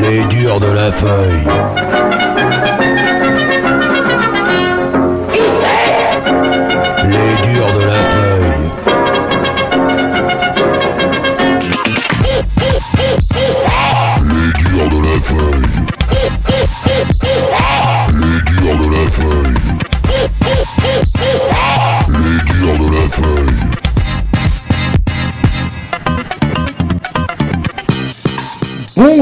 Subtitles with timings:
[0.00, 1.81] Les durs de la feuille.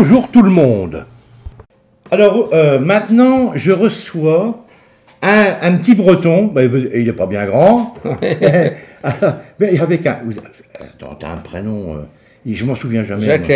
[0.03, 1.05] Bonjour tout le monde.
[2.11, 4.65] Alors euh, maintenant, je reçois
[5.21, 6.47] un, un petit breton.
[6.47, 7.95] Ben, il n'est pas bien grand,
[9.61, 10.17] mais avec un.
[10.81, 11.97] Attends, t'as un prénom.
[11.97, 11.99] euh,
[12.51, 13.27] je m'en souviens jamais.
[13.27, 13.53] Jacques.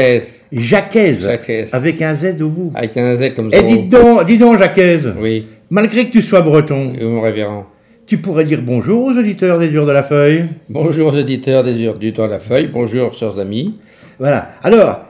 [0.53, 0.99] Jacques.
[1.73, 2.73] Avec un Z au bout.
[2.75, 3.63] avec un Z comme Eh, ça.
[3.63, 5.15] dis donc, dis donc, Jacquaise.
[5.19, 7.65] Oui, Malgré que tu sois breton, et mon révérend.
[8.07, 10.45] tu pourrais dire bonjour aux auditeurs des Durs de la Feuille.
[10.69, 12.69] Bonjour aux éditeurs des Heures du temps à la feuille.
[12.71, 13.77] Bonjour, chers amis.
[14.19, 14.51] Voilà.
[14.63, 15.01] Alors,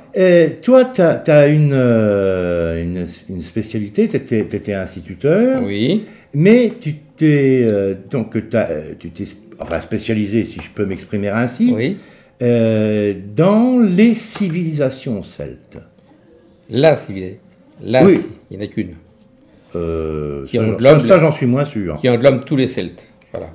[0.62, 7.66] toi, tu as, une, euh, une, une spécialité, tu étais, instituteur, Oui, mais tu t'es
[7.70, 9.24] euh, donc euh, tu t'es
[9.58, 11.96] enfin, spécialisé, si je peux m'exprimer ainsi, oui.
[12.42, 15.78] euh, dans les civilisations celtes.
[16.70, 17.40] La civilisation.
[17.82, 18.18] La, Oui.
[18.50, 18.94] il n'y en a qu'une.
[20.46, 21.98] Qui ça, englobe j'en suis moins sûr.
[22.00, 23.04] Qui englobe tous les Celtes.
[23.32, 23.48] Voilà.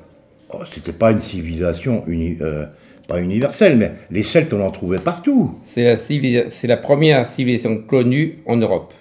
[0.51, 2.65] Oh, C'était pas une civilisation uni- euh,
[3.09, 5.55] pas universelle, mais les Celtes, on en trouvait partout.
[5.63, 8.93] C'est la, civilisa- c'est la première civilisation connue en Europe.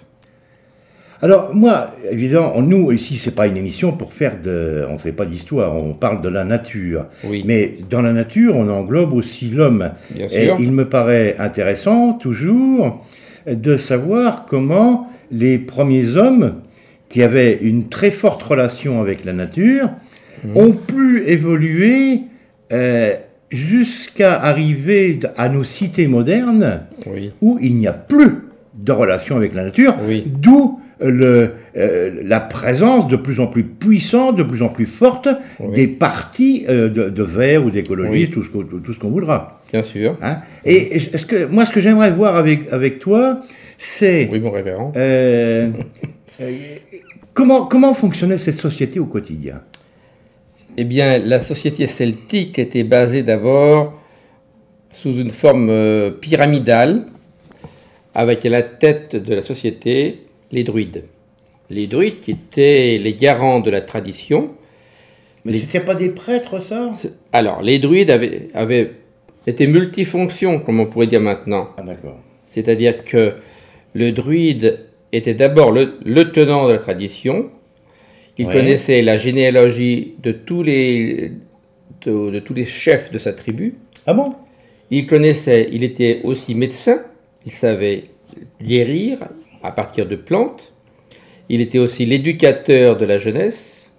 [1.21, 5.25] Alors moi, évidemment, nous ici, c'est pas une émission pour faire de, on fait pas
[5.25, 7.07] d'histoire, on parle de la nature.
[7.25, 7.43] Oui.
[7.45, 9.91] Mais dans la nature, on englobe aussi l'homme.
[10.11, 10.55] Bien Et sûr.
[10.59, 13.05] il me paraît intéressant toujours
[13.45, 16.55] de savoir comment les premiers hommes
[17.09, 19.89] qui avaient une très forte relation avec la nature
[20.45, 20.55] Mhm.
[20.55, 22.21] ont pu évoluer
[22.71, 23.13] euh,
[23.51, 27.31] jusqu'à arriver à nos cités modernes Oui.
[27.41, 28.31] où il n'y a plus
[28.75, 30.23] de relation avec la nature, Oui.
[30.25, 35.29] d'où le, euh, la présence de plus en plus puissante, de plus en plus forte
[35.59, 35.73] Oui.
[35.73, 38.41] des partis euh, de, de verts ou d'écologistes, Oui.
[38.41, 39.61] tout ce qu'on tout ce qu'on voudra.
[39.71, 40.17] Bien sûr.
[40.21, 40.37] hein.
[40.65, 40.97] Et
[41.27, 43.41] que, moi, ce que j'aimerais voir avec, avec toi,
[43.77, 44.91] c'est Oui, mon révérend.
[44.97, 45.69] euh,
[46.41, 46.51] euh,
[47.33, 49.61] comment, comment fonctionnait cette société au quotidien?
[50.81, 54.01] Eh bien, la société celtique était basée d'abord
[54.93, 57.05] sous une forme euh, pyramidale,
[58.15, 60.21] avec à la tête de la société
[60.53, 61.03] les druides.
[61.69, 64.51] Les druides qui étaient les garants de la tradition.
[65.43, 66.93] Mais Les- c'était pas des prêtres, ça?
[67.33, 68.93] Alors, les druides avaient, avaient
[69.45, 71.71] été multifonctions, comme on pourrait dire maintenant.
[71.77, 72.19] Ah d'accord.
[72.47, 73.33] C'est-à-dire que
[73.93, 74.79] le druide
[75.11, 77.49] était d'abord le, le tenant de la tradition.
[78.39, 78.53] Il Ouais.
[78.53, 81.33] connaissait la généalogie de tous les
[82.05, 83.75] de, de tous les chefs de sa tribu.
[84.07, 84.33] Ah bon?
[84.89, 87.01] Il connaissait, il était aussi médecin.
[87.45, 88.05] Il savait
[88.63, 89.27] guérir
[89.61, 90.73] à partir de plantes.
[91.49, 93.93] Il était aussi l'éducateur de la jeunesse.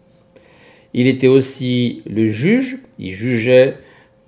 [0.94, 2.78] Il était aussi le juge.
[2.98, 3.74] Il jugeait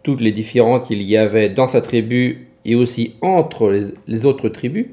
[0.02, 4.48] toutes les différends qu'il y avait dans sa tribu et aussi entre les, les autres
[4.50, 4.86] tribus.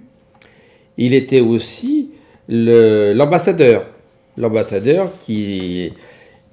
[0.97, 2.12] Il était aussi
[2.47, 3.88] l'ambassadeur.
[4.40, 5.94] L'ambassadeur qui,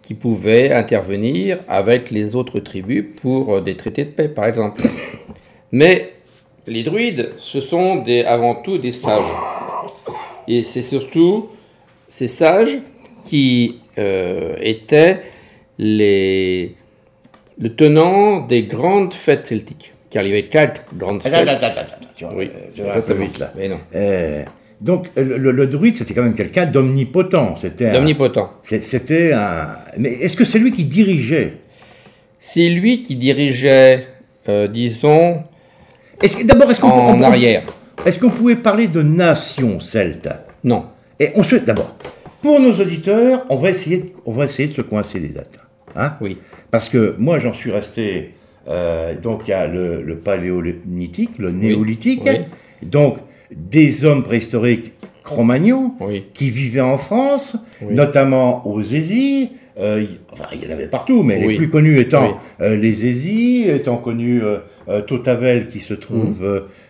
[0.02, 4.82] qui pouvait intervenir avec les autres tribus pour euh, des traités de paix, par exemple.
[5.72, 6.12] Mais
[6.66, 9.24] les druides, ce sont des, avant tout des sages.
[10.48, 11.48] Et c'est surtout
[12.08, 12.78] ces sages
[13.24, 15.22] qui euh, étaient
[15.78, 16.74] les,
[17.58, 19.92] le tenant des grandes fêtes celtiques.
[20.10, 21.48] Car il y avait quatre grandes Attends, fêtes.
[21.48, 23.52] attends, attends, attends, tu vois, Oui, euh, tu vas un peu vite là.
[23.56, 23.80] Mais non.
[23.94, 24.44] Euh,
[24.80, 27.56] donc, le, le druide, c'était quand même quelqu'un d'omnipotent.
[27.60, 28.50] C'était D'omnipotent.
[28.62, 29.68] C'était un.
[29.98, 31.54] Mais est-ce que c'est lui qui dirigeait?
[32.38, 34.06] C'est lui qui dirigeait,
[34.48, 35.42] euh, disons,
[36.44, 37.64] D'abord, est-ce qu'on en on- arrière.
[38.04, 40.28] est-ce qu'on pouvait parler de nation celte?
[40.64, 40.86] Non.
[41.20, 41.56] Et on se.
[41.56, 41.94] D'abord,
[42.42, 45.58] pour nos auditeurs, on va essayer de, on va essayer de se coincer les dates.
[45.94, 46.14] Hein?
[46.20, 46.38] Oui.
[46.70, 48.34] Parce que moi, j'en suis resté.
[48.68, 52.22] euh, donc, il y a le, le paléolithique, le néolithique.
[52.26, 52.38] oui.
[52.82, 53.18] Donc,
[53.54, 56.24] des hommes préhistoriques cro-magnons Oui.
[56.34, 57.94] qui vivaient en France, Oui.
[57.94, 59.50] notamment aux Zézis.
[59.78, 62.92] Euh, il, enfin, il y en avait partout, mais les plus connus étant euh, les
[62.94, 64.58] Zézis, étant connus euh,
[64.88, 65.02] euh,
[65.70, 66.42] qui se trouve,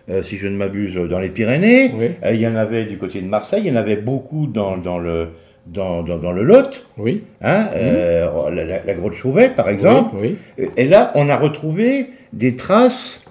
[0.08, 1.90] euh, si je ne m'abuse, dans les Pyrénées.
[2.30, 4.98] Il y en avait du côté de Marseille, il y en avait beaucoup dans, dans
[4.98, 5.30] le,
[5.66, 7.22] dans, dans, dans le Lot, Oui.
[7.42, 10.14] hein, euh, la, la- la grotte Chauvet par exemple.
[10.20, 10.36] Oui.
[10.58, 10.66] oui.
[10.76, 13.22] Et là, on a retrouvé des traces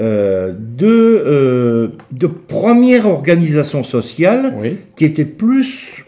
[0.00, 0.86] euh, de,
[1.26, 4.76] euh, de première organisation sociale Oui.
[4.96, 6.04] qui était plus,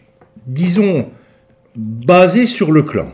[0.46, 1.06] disons,
[1.76, 3.10] basée sur le clan.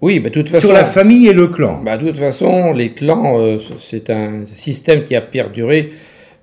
[0.00, 0.66] Oui, de toute façon.
[0.68, 1.80] Sur la famille et le clan.
[1.82, 5.92] Bah, de toute façon, les clans, euh, c'est un système qui a perduré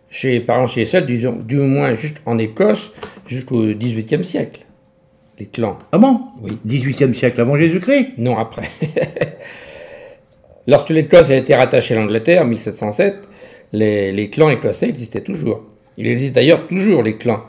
[0.09, 2.91] chez, par exemple, chez les Celtes, disons, du moins juste en Écosse,
[3.27, 4.61] jusqu'au XVIIIe siècle.
[5.39, 5.79] Les clans.
[5.91, 6.21] Ah bon?
[6.41, 6.57] Oui.
[6.67, 8.09] 18e siècle avant Jésus-Christ?
[8.17, 8.69] Non, après.
[10.68, 13.16] Lorsque l'Écosse a été rattachée à l'Angleterre, en 1707,
[13.74, 15.62] les, les clans écossais existaient toujours.
[15.98, 17.42] Il existe d'ailleurs toujours les clans.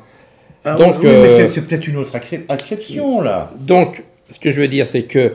[0.65, 3.53] Ah Donc, oui, mais euh, c'est- c'est peut-être une autre accep- acception, là.
[3.59, 5.35] Donc, ce que je veux dire, c'est que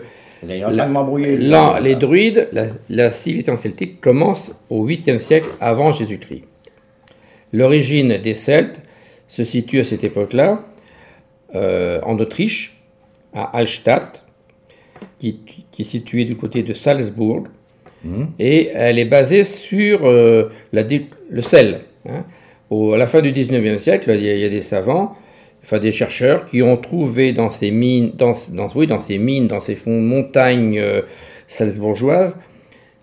[1.79, 6.43] les druides, la, la civilisation celtique commence au 8e siècle avant Jésus-Christ.
[7.53, 8.81] L'origine des Celtes
[9.27, 10.63] se situe à cette époque-là
[11.55, 12.81] euh, en Autriche,
[13.33, 14.23] à Hallstatt,
[15.19, 15.41] qui,
[15.71, 17.43] qui est située du côté de Salzbourg,
[18.39, 20.83] et elle est basée sur euh, la
[21.29, 21.81] le sel.
[22.07, 22.23] hein.
[22.69, 25.15] Au- à la fin du 19e siècle, il y, a, il y a des savants,
[25.63, 29.47] enfin des chercheurs, qui ont trouvé dans ces mines, dans, dans- oui, dans ces mines,
[29.47, 31.01] dans ces fonds montagnes euh,
[31.47, 32.37] salzbourgeoises,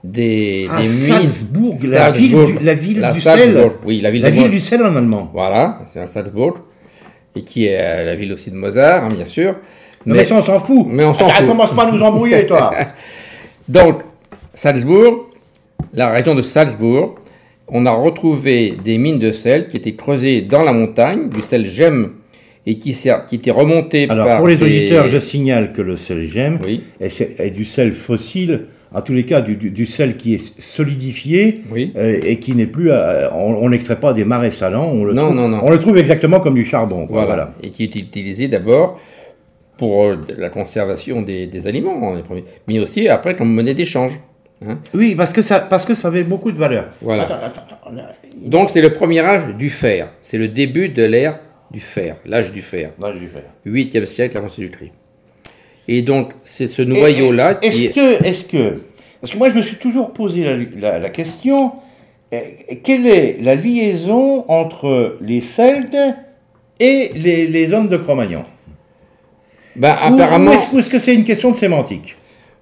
[0.03, 0.93] des, Ah, des mines.
[1.23, 2.59] Salzbourg, la ville Salzbourg.
[2.59, 3.73] du- la ville La du Salzbourg, sel.
[3.87, 5.31] Oui, la ville, La de ville du sel en allemand.
[5.33, 6.59] Voilà, c'est à Salzbourg,
[7.35, 9.57] et qui est euh, la ville aussi de Mozart, hein, bien sûr.
[10.07, 10.87] Mais, ça, on s'en fout.
[10.91, 11.47] Mais on s'en fout.
[11.47, 12.75] commence pas à nous embrouiller, toi.
[13.69, 14.03] Donc,
[14.55, 15.31] Salzbourg,
[15.93, 17.17] la région de Salzbourg,
[17.69, 21.67] on a retrouvé des mines de sel qui étaient creusées dans la montagne, du sel
[21.67, 22.13] gemme,
[22.67, 22.93] et qui,
[23.29, 26.59] qui étaient remontées Alors, par pour les des- auditeurs, je signale que le sel gemme
[26.65, 30.61] Oui, est, du sel fossile, en tous les cas, du, du- du sel qui est
[30.61, 31.93] solidifié oui.
[31.97, 32.91] euh, et qui n'est plus.
[32.93, 34.89] à- on n'extrait pas des marais salants.
[34.89, 35.61] On le Non, trouve, non, non.
[35.63, 37.07] On le trouve exactement comme du charbon.
[37.07, 37.27] quoi, Voilà.
[37.27, 37.55] voilà.
[37.63, 38.99] Et qui est utilisé d'abord
[39.77, 42.15] pour euh, la conservation des, des aliments,
[42.69, 44.13] mais aussi après comme monnaie d'échange.
[44.67, 44.79] Hein.
[44.95, 46.87] Oui, parce que, ça, parce que ça avait beaucoup de valeur.
[47.01, 47.23] Voilà.
[47.25, 48.13] Attends, attends, attends, là,
[48.43, 50.09] il- Donc c'est le premier âge du fer.
[50.21, 51.39] C'est le début de l'ère
[51.71, 52.91] du fer, l'âge du fer.
[53.01, 53.43] Je vais faire.
[53.67, 54.93] 8e siècle avant Jésus-Christ.
[55.89, 57.91] Et donc c'est ce noyau-là Est-ce qui est...
[57.91, 58.83] que, est-ce que,
[59.21, 61.73] parce que moi je me suis toujours posé la, la- la question,
[62.33, 62.41] euh,
[62.83, 65.97] quelle est la liaison entre les Celtes
[66.81, 68.45] et les, les hommes de Cro-Magnon?
[69.77, 72.17] Ben, Ou- apparemment, Ou est-ce ou est-ce que c'est une question de sémantique?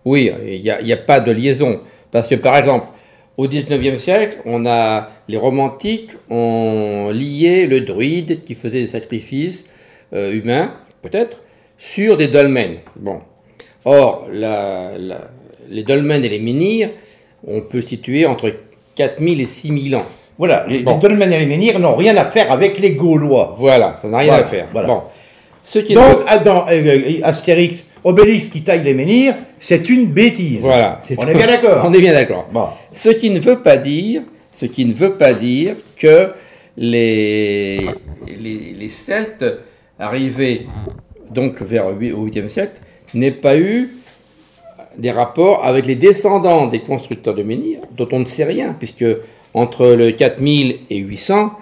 [0.04, 1.80] Oui, il n'y a, il y a pas de liaison.
[2.10, 2.86] Parce que par exemple,
[3.36, 9.66] au 19e siècle, on a les romantiques ont lié le druide qui faisait des sacrifices
[10.12, 11.42] euh, humains, peut-être,
[11.78, 12.78] sur des dolmens.
[12.96, 13.20] Bon.
[13.84, 15.28] Or, la- la-
[15.70, 16.90] les dolmens et les menhirs,
[17.46, 18.52] on peut situer entre
[18.94, 20.04] 4000 et 6000 ans.
[20.38, 20.92] Voilà, les, Bon.
[20.94, 23.54] les dolmens et les menhirs n'ont rien à faire avec les Gaulois.
[23.56, 24.68] Voilà, ça n'a rien Voilà, à faire.
[24.72, 24.88] voilà.
[24.88, 25.02] Bon.
[25.64, 30.06] Ce qui est Donc, dans euh, euh, Astérix, Obélix qui taille les menhirs, c'est une
[30.06, 30.60] bêtise.
[30.60, 31.00] Voilà.
[31.18, 32.48] On est bien d'accord On est bien d'accord.
[32.52, 32.66] Bon.
[32.92, 34.22] Ce qui ne veut pas dire,
[34.52, 36.30] ce qui ne veut pas dire que
[36.76, 37.86] les,
[38.26, 39.44] les, les Celtes
[39.98, 40.66] arrivés
[41.30, 42.80] donc vers le huit- au 8e siècle
[43.14, 43.90] n'aient pas eu
[44.98, 49.04] des rapports avec les descendants des constructeurs de menhirs, dont on ne sait rien, puisque
[49.54, 51.52] entre le 4000 et 800,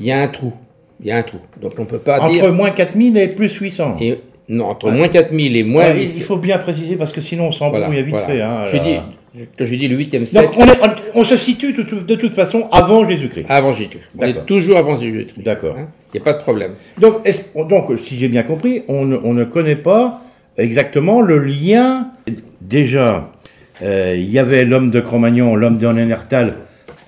[0.00, 0.52] il y a un trou.
[1.00, 1.38] Il y a un trou.
[1.60, 2.52] Donc on ne peut pas Entre dire.
[2.52, 3.96] moins 4000 et plus 800.
[4.00, 4.20] Et,
[4.50, 6.14] non, entre moins 4000 et moins Ouais, il 800.
[6.18, 8.26] il faut bien préciser parce que sinon on s'embrouille Voilà, vite voilà.
[8.26, 8.40] fait.
[8.42, 8.96] Hein, je, dis,
[9.58, 10.78] je, je dis le 8e Donc siècle on, est-
[11.14, 13.46] on- on se situe de, de toute façon avant Jésus-Christ.
[13.48, 13.98] avant Jésus.
[14.18, 15.42] On est toujours avant Jésus-Christ.
[15.44, 15.76] D'accord.
[15.78, 16.72] Hein Il n'y a pas de problème.
[16.98, 17.18] Donc,
[18.04, 20.20] si j'ai bien compris, on ne, on ne connaît pas
[20.58, 22.08] exactement le lien.
[22.60, 23.30] Déjà,
[23.82, 26.56] euh, il y avait l'homme de Cro-Magnon, l'homme de Néandertal,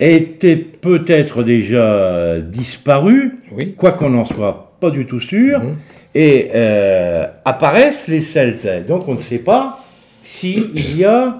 [0.01, 3.75] était peut-être déjà disparu, Oui.
[3.77, 5.77] quoi qu'on n'en soit pas du tout sûr, Mhm.
[6.15, 8.87] Et euh, apparaissent les Celtes.
[8.87, 9.85] Donc, on ne sait pas
[10.23, 11.39] s'il y a.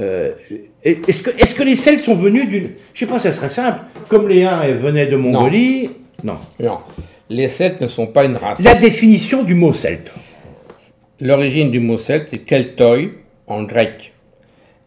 [0.00, 0.32] euh,
[0.82, 2.70] est-ce que, est-ce que les Celtes sont venus d'une.
[2.92, 3.80] Je sais pas, ça serait simple.
[4.08, 5.90] Comme les Huns venaient de Mongolie.
[6.22, 6.36] non.
[6.60, 6.78] Non.
[7.30, 8.62] Les Celtes ne sont pas une race.
[8.62, 10.12] La définition du mot celte.
[11.20, 12.98] L'origine du mot celte, c'est keltoi
[13.46, 14.12] en grec.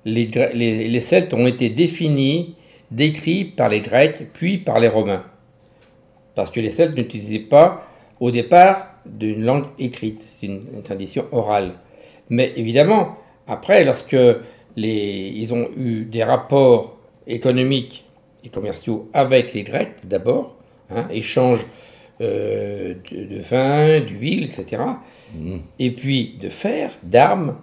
[0.06, 2.56] Les, les- les Celtes ont été définis,
[2.92, 5.24] décrits par les Grecs, puis par les Romains.
[6.36, 7.88] Parce que les Celtes n'utilisaient pas,
[8.20, 10.22] au départ, d'une langue écrite.
[10.22, 11.72] C'est une, une tradition orale.
[12.30, 14.18] Mais évidemment, après, lorsque
[14.76, 18.06] les, ils ont eu des rapports économiques
[18.44, 20.56] et commerciaux avec les Grecs, d'abord,
[20.90, 21.66] hein, échange
[22.22, 24.82] euh, de, de vin, d'huile, etc.,
[25.78, 27.58] et puis de fer, d'armes,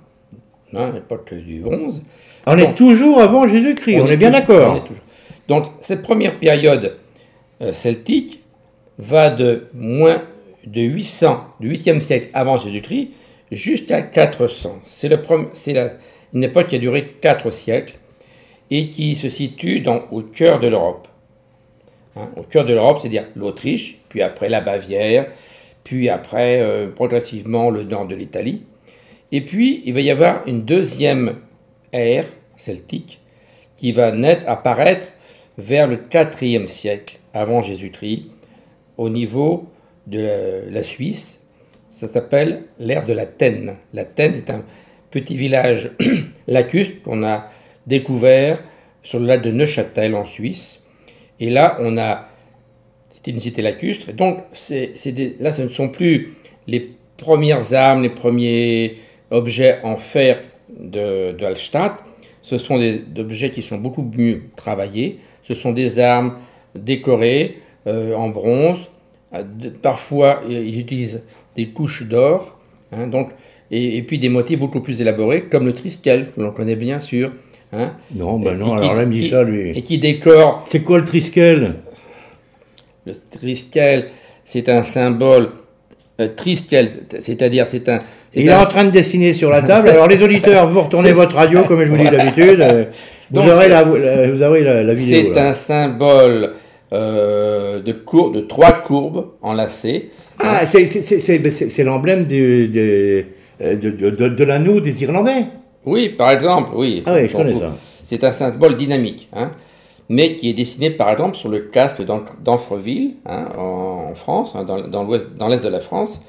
[0.74, 2.02] hein, à l'époque du bronze.
[2.46, 4.86] On Donc, est toujours avant Jésus-Christ, on, est bien d'accord.
[5.48, 6.96] Donc, cette première période
[7.62, 8.42] euh, celtique
[8.98, 10.22] va de moins
[10.66, 13.10] de 800, du 8e siècle avant Jésus-Christ,
[13.50, 14.80] jusqu'à 400.
[14.86, 15.10] C'est
[16.32, 17.94] une époque qui a duré 4 siècles
[18.70, 21.08] et qui se situe au cœur de l'Europe.
[22.16, 25.26] Hein, au cœur de l'Europe, c'est-à-dire l'Autriche, puis après la Bavière,
[25.82, 28.62] puis après euh, progressivement le nord de l'Italie.
[29.32, 31.36] Et puis, il va y avoir une deuxième
[31.92, 33.20] ère celtique
[33.76, 35.08] qui va naître, apparaître
[35.58, 35.98] vers le
[36.40, 38.26] IVe siècle avant Jésus-Christ,
[38.96, 39.68] au niveau
[40.06, 41.44] de la, Suisse.
[41.90, 43.76] Ça s'appelle l'ère de la Tène.
[43.92, 44.64] La Tène est un
[45.10, 45.92] petit village
[46.48, 47.46] lacustre qu'on a
[47.86, 48.62] découvert
[49.02, 50.82] sur le lac de Neuchâtel en Suisse.
[51.40, 52.28] Et là, on a.
[53.12, 54.12] C'était une cité lacustre.
[54.12, 56.34] Donc, c'est des- là, ce ne sont plus
[56.66, 58.96] les premières armes, les premiers
[59.30, 61.96] objets en fer de, de Hallstatt.
[62.42, 65.20] Ce sont des objets qui sont beaucoup mieux travaillés.
[65.42, 66.38] Ce sont des armes
[66.74, 68.90] décorées euh, en bronze.
[69.42, 71.22] De- Parfois, ils utilisent
[71.56, 72.58] des couches d'or.
[72.92, 73.30] hein, donc,
[73.70, 77.00] et, et puis des motifs beaucoup plus élaborés, comme le triskel, que l'on connaît bien
[77.00, 77.32] sûr.
[77.72, 79.82] hein, Non, ben et non, qui- alors là, il me dit qui- ça, Et lui.
[79.82, 81.74] qui décore C'est quoi le triskel?
[83.06, 84.06] Le triskel,
[84.44, 85.48] c'est un symbole
[86.20, 86.88] euh, triskel,
[87.20, 87.98] c'est-à-dire c'est un.
[88.34, 89.88] Il est en train de dessiner sur la table.
[89.88, 92.60] Alors, les auditeurs, vous retournez votre radio, comme je vous dis d'habitude.
[92.60, 92.84] euh,
[93.30, 95.32] Vous aurez la, la- vous aurez la, la vidéo.
[95.34, 96.52] C'est un symbole
[96.94, 100.10] euh, de, cour- de trois courbes enlacées.
[100.38, 100.86] Ah, c'est-
[101.84, 103.24] l'emblème du- de,
[103.60, 105.46] de, de, l'anneau des Irlandais.
[105.84, 107.02] Oui, par exemple, oui.
[107.06, 107.60] Ah oui, je Son connais coup.
[107.60, 107.76] ça.
[108.04, 109.50] C'est un symbole dynamique, hein,
[110.08, 112.02] mais qui est dessiné par exemple sur le casque
[112.42, 116.20] d'Anfreville, hein, en, en France, hein, dans, dans l'ouest- dans l'est de la France,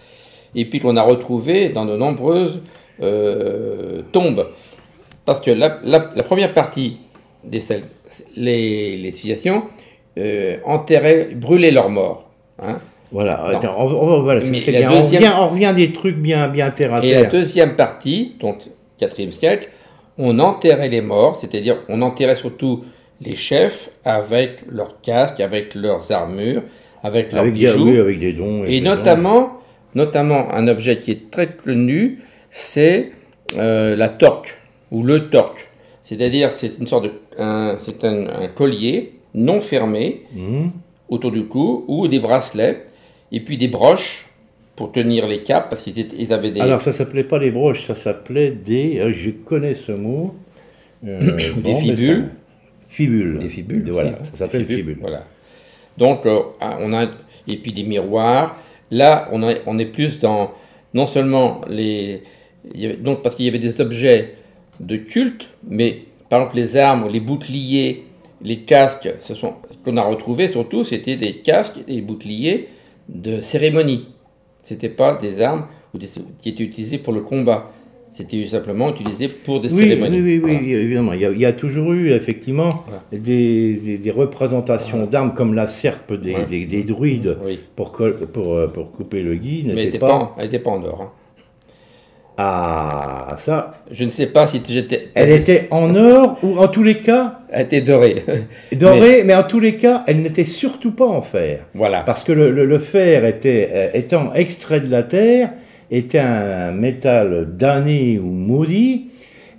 [0.55, 2.61] et puis qu'on a retrouvé dans de nombreuses
[3.01, 4.47] euh, tombes.
[5.25, 6.97] Parce que la, la- la première partie
[7.43, 7.61] des
[8.37, 9.63] les, les civilisations
[10.17, 12.29] euh, enterraient, brûlaient leurs morts.
[12.61, 12.79] hein.
[13.11, 17.13] Voilà, attends, on, voilà, Mais revient, on revient des trucs bien, bien terre à Et
[17.13, 18.57] la deuxième partie, donc
[18.99, 19.69] 4e siècle,
[20.17, 22.83] on enterrait les morts, c'est-à-dire on enterrait surtout
[23.21, 26.63] les chefs avec leurs casques, avec leurs armures,
[27.03, 27.85] avec leurs Avec des, bijoux.
[27.85, 28.63] oui, avec des dons.
[28.65, 28.95] Et des dons.
[28.95, 29.59] notamment,
[29.93, 32.19] notamment, un objet qui est très connu,
[32.49, 33.11] c'est
[33.55, 34.59] euh, la torque,
[34.91, 35.67] ou le torque.
[36.01, 37.11] C'est-à-dire que c'est une sorte de...
[37.79, 40.71] c'est un, un collier non fermé Mhm.
[41.09, 42.83] autour du cou, ou des bracelets,
[43.31, 44.25] et puis des broches
[44.75, 46.61] pour tenir les capes, parce qu'ils avaient des...
[46.61, 48.99] Alors, ça s'appelait pas des broches, ça s'appelait des.
[48.99, 50.33] euh, je connais ce mot.
[51.05, 51.19] Euh,
[51.57, 52.29] bon, mais fibules.
[52.89, 53.39] Fibules.
[53.39, 53.83] Des fibules.
[53.83, 54.97] Des- Voilà, ça s'appelle Des fibules.
[54.99, 55.23] Voilà.
[55.97, 57.05] Donc, euh, ah, on a.
[57.47, 58.57] Et puis des miroirs.
[58.91, 60.51] Là, on, a- on est plus dans.
[60.93, 62.23] Non seulement les.
[62.99, 64.33] donc, parce qu'il y avait des objets
[64.79, 65.99] de culte, mais
[66.29, 68.04] par exemple, les armes, les boucliers,
[68.45, 72.67] les casques, ce sont, ce qu'on a retrouvé surtout, c'était des casques et des boucliers
[73.09, 74.07] de cérémonie.
[74.63, 76.07] C'était pas des armes ou des-
[76.39, 77.71] qui étaient utilisées pour le combat.
[78.11, 80.21] C'était simplement utilisé pour des Oui, cérémonies.
[80.21, 81.11] oui, oui, oui, évidemment.
[81.13, 83.03] Il y, a, il y a toujours eu, effectivement, Voilà.
[83.11, 86.45] des, des- des représentations d'armes comme la serpe des, Ouais.
[86.45, 87.59] des- des druides Oui.
[87.75, 89.63] pour, col- pour, euh, pour couper le gui.
[89.65, 91.01] Mais elle n'était pas en or.
[91.01, 91.11] hein.
[92.37, 93.71] Ah, ça.
[93.91, 95.09] Je ne sais pas si j'étais.
[95.13, 98.15] Elle était en or ou en tous les cas Elle était dorée.
[98.73, 101.65] dorée, mais, en tous les cas, elle n'était surtout pas en fer.
[101.73, 102.01] voilà.
[102.01, 105.51] Parce que le, le- le fer était, euh, étant extrait de la terre,
[105.89, 109.05] était un métal damné ou maudit,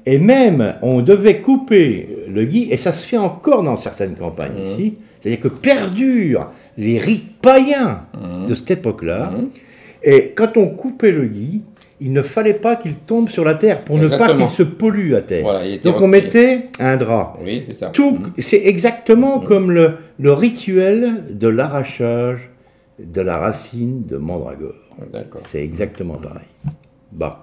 [0.04, 4.58] et même on devait couper le gui, et ça se fait encore dans certaines campagnes
[4.60, 4.66] Mhm.
[4.66, 8.46] ici, c'est-à-dire que perdurent les rites païens Mhm.
[8.48, 9.48] de cette époque-là, Mhm.
[10.02, 11.62] et quand on coupait le gui,
[12.00, 15.14] il ne fallait pas qu'il tombe sur la terre pour ne pas qu'il se pollue
[15.14, 15.42] à terre.
[15.44, 17.38] Voilà, Donc on mettait un drap.
[17.42, 17.86] Oui, c'est ça.
[17.88, 18.32] Tout, Mhm.
[18.38, 22.50] c'est exactement comme le, le rituel de l'arrachage
[22.98, 24.74] de la racine de mandragore.
[25.12, 25.40] D'accord.
[25.50, 26.46] C'est exactement pareil.
[27.12, 27.42] Bah.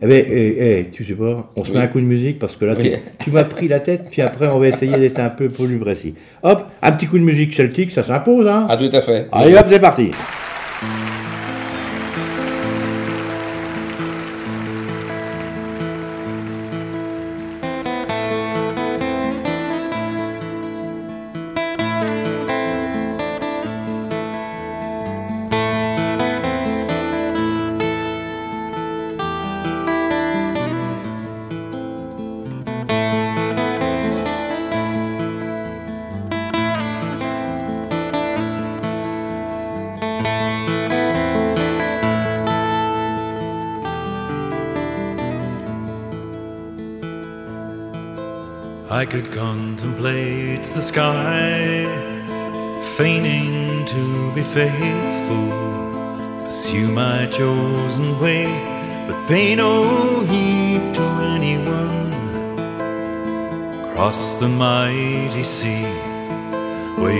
[0.00, 1.76] Eh ben, eh, eh, tu sais pas, on se Oui.
[1.76, 4.48] met un coup de musique parce que là, tu, m'as pris la tête, puis après,
[4.48, 6.14] on va essayer d'être un peu plus précis.
[6.42, 9.28] Hop, un petit coup de musique celtique, ça s'impose, hein Ah, tout à fait.
[9.30, 10.10] Allez, hop, c'est parti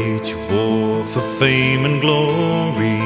[0.02, 3.00] wage war for fame and glory.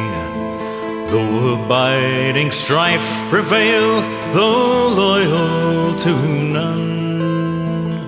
[1.10, 3.88] Though abiding strife prevail,
[4.32, 6.12] though loyal to
[6.58, 8.00] none.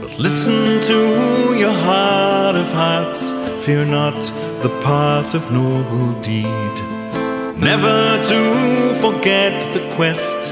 [0.00, 1.00] But listen to
[1.62, 3.22] your heart of hearts,
[3.64, 4.20] fear not
[4.64, 6.76] the path of noble deed.
[7.70, 7.98] Never
[8.30, 8.40] to
[9.04, 10.50] forget the quest,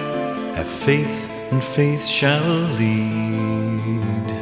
[0.56, 4.33] have faith, and faith shall lead.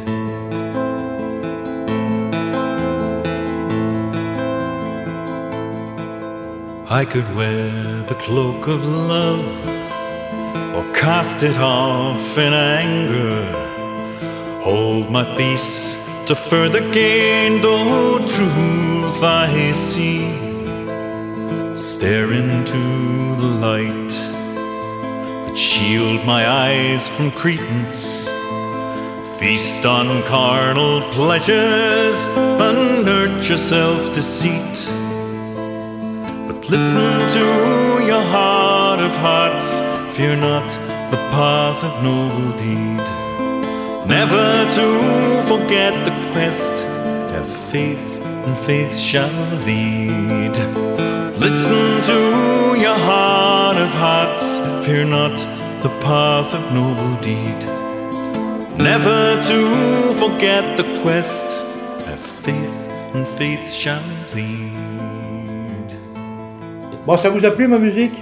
[6.93, 9.49] I could wear the cloak of love
[10.77, 13.51] or cast it off in anger.
[14.61, 15.95] Hold my peace
[16.27, 20.37] to further gain, though truth I see.
[21.75, 22.83] Stare into
[23.41, 24.13] the light,
[25.47, 28.29] but shield my eyes from credence.
[29.39, 35.01] Feast on carnal pleasures and nurture self deceit.
[36.73, 39.81] Listen to your heart of hearts,
[40.17, 40.67] fear not
[41.11, 43.05] the path of noble deed.
[44.09, 44.47] Never
[44.79, 44.87] to
[45.50, 46.83] forget the quest,
[47.35, 49.37] have faith, and faith shall
[49.67, 50.57] lead.
[51.47, 55.37] Listen to your heart of hearts, fear not
[55.83, 57.61] the path of noble deed.
[58.81, 59.59] Never to
[60.23, 61.45] forget the quest,
[62.07, 64.72] have faith, and faith shall lead.
[67.06, 68.14] Bon, ça vous a plu ma musique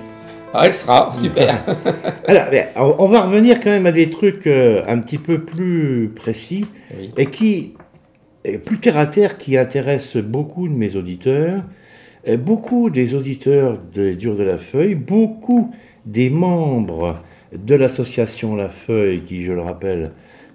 [0.54, 1.54] Ah, extra, super.
[2.26, 6.64] Alors, on va revenir quand même à des trucs euh, un petit peu plus précis
[6.96, 7.10] Oui.
[7.18, 7.75] et qui,
[8.64, 11.62] plus terre à terre, qui intéressent beaucoup de mes auditeurs,
[12.25, 15.70] et beaucoup des auditeurs des Durs de la Feuille, beaucoup
[16.06, 17.22] des membres
[17.52, 20.12] de l'association La Feuille, qui, je le rappelle,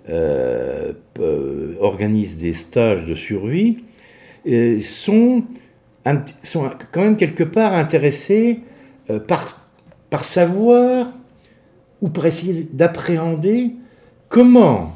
[0.10, 3.77] euh, euh, organise des stages de survie,
[4.48, 5.44] euh, sont,
[6.06, 8.60] un sont quand même quelque part intéressés
[9.10, 9.60] euh, par,
[10.10, 11.08] par savoir
[12.02, 13.72] ou pour essayer d'appréhender
[14.30, 14.92] comment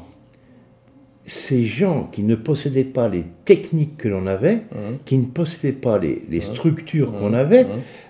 [1.26, 4.98] ces gens qui ne possédaient pas les techniques que l'on avait, Mhm.
[5.04, 7.66] qui ne possédaient pas les, les structures qu'on avait,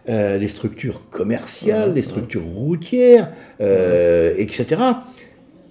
[0.08, 4.80] euh, les structures commerciales, les structures routières, euh, etc.,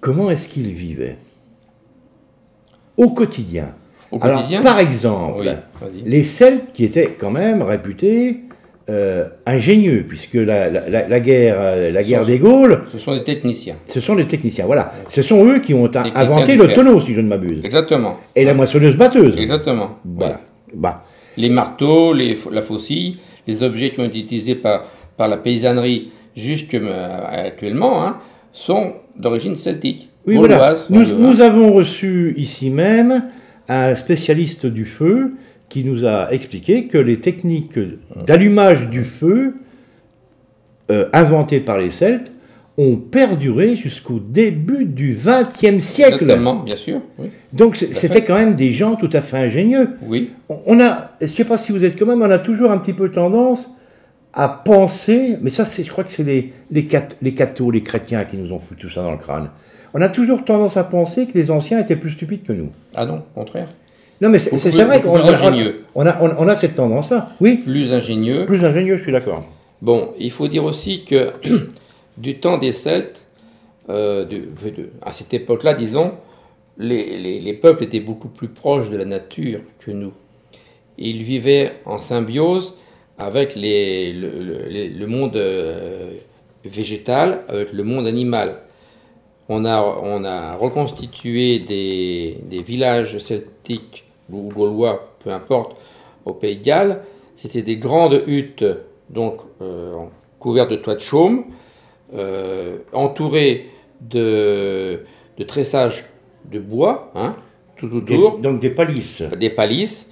[0.00, 1.16] comment est-ce qu'ils vivaient
[2.96, 3.74] au quotidien?
[4.12, 5.42] Au Alors, par exemple,
[5.82, 8.40] Oui, les Celtes qui étaient quand même réputés
[8.88, 12.98] euh, ingénieux, puisque la, la- la- la guerre, euh, la guerre Sauf- des Gaules, Ce
[12.98, 13.76] sont des techniciens.
[13.84, 14.66] ce sont des techniciens.
[14.66, 18.16] Voilà, ce sont eux qui ont Techniciens inventé le tonneau, si je ne m'abuse, Exactement.
[18.34, 19.38] et la moissonneuse batteuse.
[19.38, 19.90] Exactement.
[20.04, 20.40] Voilà.
[20.74, 21.04] Bah,
[21.36, 24.84] Les marteaux, les, la faucille, les objets qui ont été utilisés par,
[25.16, 28.16] par la paysannerie jusque euh, actuellement hein,
[28.52, 30.08] sont d'origine celtique.
[30.26, 30.74] oui, voilà.
[30.90, 33.22] Nous avons reçu ici même
[33.70, 35.34] un spécialiste du feu
[35.68, 37.78] qui nous a expliqué que les techniques
[38.26, 39.54] d'allumage du feu
[40.90, 42.32] euh, inventées par les Celtes
[42.76, 46.22] ont perduré jusqu'au début du XXe siècle.
[46.22, 47.00] Exactement, bien sûr.
[47.18, 47.28] Oui.
[47.52, 49.90] Donc c'était quand même des gens tout à fait ingénieux.
[50.08, 50.30] oui.
[50.66, 52.78] On- a, je ne sais pas si vous êtes quand même, on a toujours un
[52.78, 53.70] petit peu tendance
[54.32, 56.88] à penser, mais ça c'est, je crois que c'est les, les,
[57.22, 59.50] les cathos, les chrétiens qui nous ont foutu tout ça dans le crâne.
[59.94, 62.70] On a toujours tendance à penser que les anciens étaient plus stupides que nous.
[62.94, 63.68] Ah non, au contraire.
[64.20, 67.28] Non mais c'est vrai qu'on plus a, on a, on, a cette tendance-là.
[67.40, 68.44] Oui, Plus ingénieux.
[68.44, 69.44] plus ingénieux, je suis d'accord.
[69.80, 71.30] Bon, il faut dire aussi que
[72.18, 73.24] du temps des Celtes,
[73.88, 76.12] euh, de- de- à cette époque-là, disons,
[76.78, 80.12] les, les- les peuples étaient beaucoup plus proches de la nature que nous.
[80.98, 82.74] Ils vivaient en symbiose
[83.18, 86.10] avec les- le, le- les- le monde euh,
[86.64, 88.56] végétal, avec le monde animal.
[89.52, 95.76] On a, on a reconstitué des, des villages celtiques ou gaulois, peu importe,
[96.24, 97.02] au Pays de Galles.
[97.34, 98.64] C'était des grandes huttes,
[99.08, 99.94] donc euh,
[100.38, 101.46] couvertes de toits de chaume,
[102.14, 103.66] euh, entourées
[104.00, 105.00] de,
[105.36, 106.04] de tressages
[106.50, 107.34] de bois, hein,
[107.76, 109.22] tout Des- autour donc des palisses.
[109.36, 110.10] des palisses.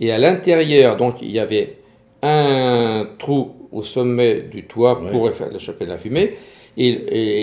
[0.00, 1.76] Et à l'intérieur, donc, il y avait
[2.22, 5.10] un trou au sommet du toit Ouais.
[5.12, 6.34] pour faire choper de la fumée.
[6.76, 6.88] Et,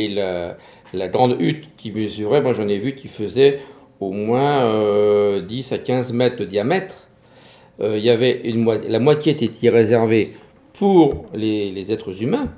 [0.05, 0.57] et la,
[0.93, 3.59] la grande hutte qui mesurait, moi j'en ai vu qui faisait
[3.99, 7.07] au moins euh, 10 à 15 mètres de diamètre.
[7.79, 10.33] Euh, il y avait une la moitié était réservée
[10.73, 12.49] pour les, les êtres humains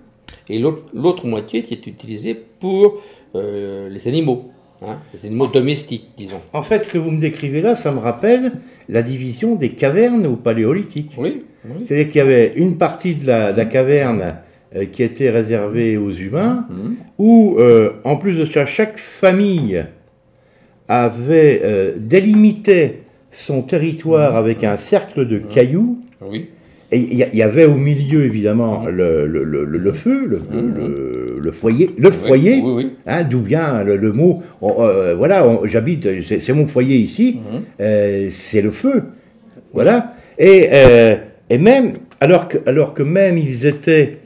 [0.50, 3.02] et l'autre moitié était utilisée pour
[3.36, 4.50] euh, les animaux,
[4.82, 6.42] hein, les animaux domestiques, disons.
[6.54, 8.54] En fait, ce que vous me décrivez là, ça me rappelle
[8.88, 11.12] la division des cavernes au paléolithique.
[11.18, 11.72] Oui, oui.
[11.86, 14.38] C'est-à-dire qu'il y avait une partie de la, de la caverne
[14.91, 16.95] qui était réservée aux humains, Mhm.
[17.17, 19.84] où, euh, en plus de ça, chaque famille
[20.88, 23.01] avait euh, délimité
[23.32, 26.49] son territoire avec un cercle de cailloux, Oui.
[26.91, 31.91] Et il y, avait au milieu, évidemment, le, le- le- le- le feu, le, foyer,
[31.95, 32.89] le foyer, oui, oui.
[33.05, 34.41] hein, d'où vient le, mot.
[34.60, 37.38] on- euh, voilà, j'habite, c'est mon foyer ici,
[37.79, 39.03] euh, c'est le feu.
[39.71, 40.15] Voilà.
[40.39, 41.15] Et, euh,
[41.51, 44.17] et même, alors que, alors que même ils étaient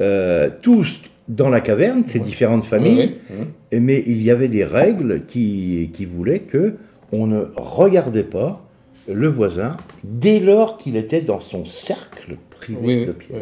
[0.00, 3.46] euh, tous dans la caverne, ces différentes familles, Oui, oui.
[3.72, 6.76] et- mais il y avait des règles qui, qui voulaient que
[7.12, 8.64] on ne regardait pas
[9.10, 13.40] le voisin dès lors qu'il était dans son cercle privé Oui, de pierre.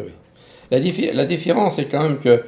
[0.71, 2.43] La, diffé- la différence, c'est quand même que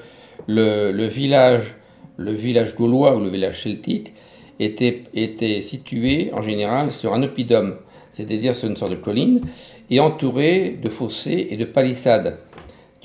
[0.47, 1.75] le, le village,
[2.17, 4.13] le village gaulois ou le village celtique
[4.59, 7.75] était, était situé en général sur un oppidum,
[8.11, 9.39] c'est-à-dire sur une sorte de colline,
[9.89, 12.37] et entouré de fossés et de palissades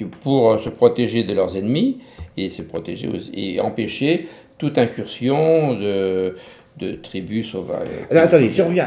[0.02, 1.98] pour se protéger de leurs ennemis
[2.36, 4.26] et se protéger et empêcher
[4.58, 6.34] toute incursion de,
[6.78, 7.86] de tribus sauvages.
[8.10, 8.86] Alors, attendez, si on revient.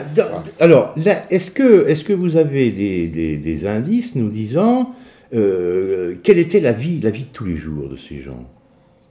[0.60, 0.94] alors,
[1.30, 4.92] est-ce que, est que vous avez des, des- des indices nous disant
[5.34, 8.46] euh, quelle était la vie, la vie de tous les jours de ces gens?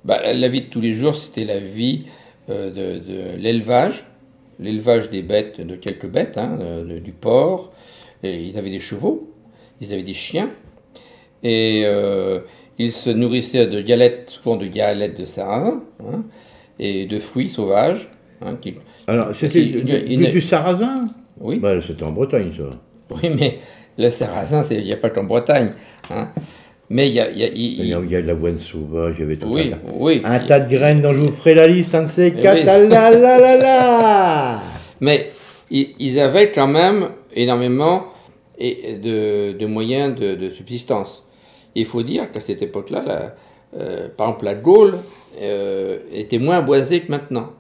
[0.05, 2.05] Bah, la- vie de tous les jours, c'était la vie
[2.49, 4.05] euh, de, de l'élevage,
[4.61, 7.73] l'élevage des bêtes, de quelques bêtes, hein, de- du porc.
[8.23, 9.31] Et ils avaient des chevaux,
[9.81, 10.51] ils avaient des chiens,
[11.47, 12.41] et euh,
[12.79, 16.25] ils se nourrissaient de galettes, souvent de galettes de sarrasin, hein,
[16.79, 18.09] et de fruits sauvages.
[18.43, 18.75] hein, qui-
[19.07, 21.07] Alors, c'était du, sarrasin?
[21.41, 22.65] Oui, Bah, C'était en Bretagne, ça.
[23.11, 23.59] oui, mais
[23.97, 25.71] le sarrasin, il n'y a pas qu'en Bretagne.
[26.11, 26.29] hein.
[26.89, 29.21] Mais il y a, y a- y a, il y a de l'avoine sauvage, il
[29.21, 29.79] y avait tout oui, un tas.
[29.93, 30.21] oui.
[30.25, 32.59] Un tas de graines dont je vous ferai la liste, un de ces quatre.
[32.59, 32.65] oui.
[32.89, 34.63] Là là là
[35.01, 35.27] Mais
[35.71, 38.05] ils, avaient quand même énormément
[38.61, 41.26] de, de moyens de, de subsistance.
[41.77, 43.35] Il faut dire qu'à cette époque-là,
[43.77, 44.99] euh, par exemple, la Gaule
[45.41, 47.51] euh, était moins boisée que maintenant.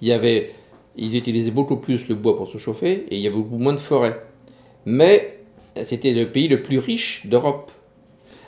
[0.00, 0.50] Il y avait,
[0.96, 3.74] ils utilisaient beaucoup plus le bois pour se chauffer et il y avait beaucoup moins
[3.74, 4.20] de forêts.
[4.86, 5.38] Mais
[5.84, 7.70] c'était le pays le plus riche d'Europe.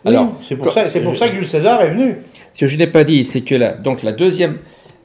[0.06, 2.16] Alors, c'est pour, ça, que Jules César est venu.
[2.52, 4.58] ce que je n'ai pas dit, c'est que la, donc la deuxième,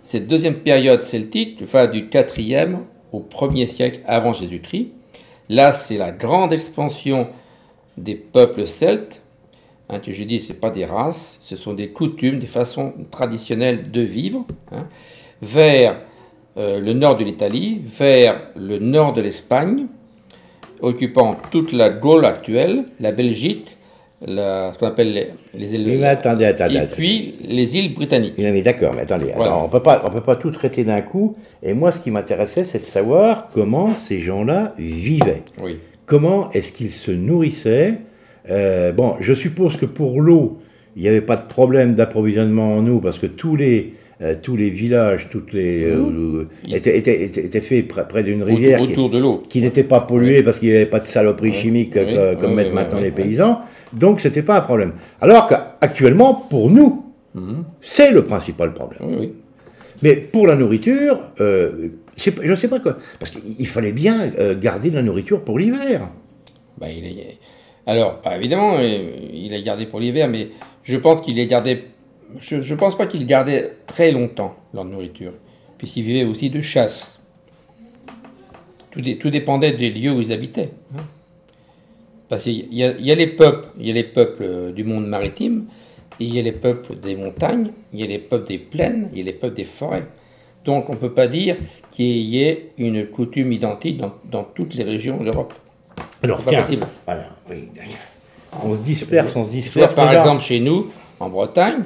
[0.03, 2.79] cette deuxième période celtique du 4e
[3.11, 4.89] au 1er siècle avant Jésus-Christ.
[5.49, 7.27] Là, c'est la grande expansion
[7.97, 9.18] des peuples celtes.
[9.91, 13.89] Hein, que je dis, ce pas des races, ce sont des coutumes, des façons traditionnelles
[13.91, 14.85] de vivre, hein,
[15.41, 15.97] vers
[16.57, 19.87] euh, le nord de l'Italie, vers le nord de l'Espagne,
[20.81, 23.75] occupant toute la Gaule actuelle, la Belgique,
[24.25, 26.75] la- ce qu'on appelle les, les îles mais attendez, attendez.
[26.77, 28.37] et puis les îles britanniques.
[28.37, 29.53] Non, mais d'accord, mais attendez, Voilà.
[29.53, 31.35] attends, on peut pas, on peut pas tout traiter d'un coup.
[31.63, 35.43] Et moi, ce qui m'intéressait, c'est de savoir comment ces gens-là vivaient.
[35.57, 35.77] Oui.
[36.05, 37.99] Comment est-ce qu'ils se nourrissaient
[38.49, 40.57] Euh, Bon, je suppose que pour l'eau,
[40.95, 44.57] il n'y avait pas de problème d'approvisionnement en eau parce que tous les euh, tous
[44.57, 48.81] les villages, toutes les euh, Ils- étaient, étaient, étaient, étaient faits près, près d'une rivière
[48.81, 49.43] Autour, qui, autour de l'eau.
[49.47, 52.41] qui n'était pas polluée parce qu'il n'y avait pas de saloperie chimique Oui, euh, oui,
[52.41, 53.61] comme mettent maintenant les paysans.
[53.93, 54.91] Donc, c'était pas un problème.
[55.21, 57.63] Alors qu'actuellement, pour nous, Mhm.
[57.79, 59.29] c'est le principal problème.
[60.01, 62.97] Mais pour la nourriture, euh, je ne sais pas quoi.
[63.19, 66.09] Parce qu'il fallait bien euh, garder de la nourriture pour l'hiver.
[66.77, 67.37] Bah, il est...
[67.89, 70.49] Alors, évidemment, euh, il est gardé pour l'hiver, mais
[70.83, 71.85] je pense qu'il est gardé.
[72.39, 75.31] Je ne pense pas qu'il gardait très longtemps leur nourriture,
[75.79, 77.19] puisqu'ils vivaient aussi de chasse.
[78.91, 80.69] Tout, dé- tout dépendait des lieux où ils habitaient.
[80.95, 81.01] hein.
[82.27, 85.65] Parce qu'il y a, les peuples, il y a les peuples euh, du monde maritime,
[86.19, 89.17] il y a les peuples des montagnes, il y a les peuples des plaines, il
[89.17, 90.05] y a les peuples des forêts.
[90.63, 91.57] Donc on ne peut pas dire
[91.89, 95.55] qu'il y ait une coutume identique dans, dans toutes les régions d'Europe.
[96.23, 96.87] Alors, pas tiens, possible.
[97.05, 97.69] voilà, oui.
[98.63, 99.93] On se disperse, on se disperse.
[99.95, 100.87] par exemple, chez nous,
[101.19, 101.83] en Bretagne,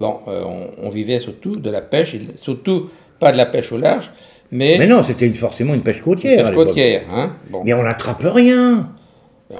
[0.00, 3.72] bon, euh, on, on vivait surtout de la pêche, et surtout pas de la pêche
[3.72, 4.10] au large,
[4.52, 6.36] mais, Mais non, c'était une- forcément une pêche côtière.
[6.36, 6.68] pêche à l'époque.
[6.68, 7.02] côtière.
[7.10, 8.90] Hein, bon, Mais on n'attrape rien.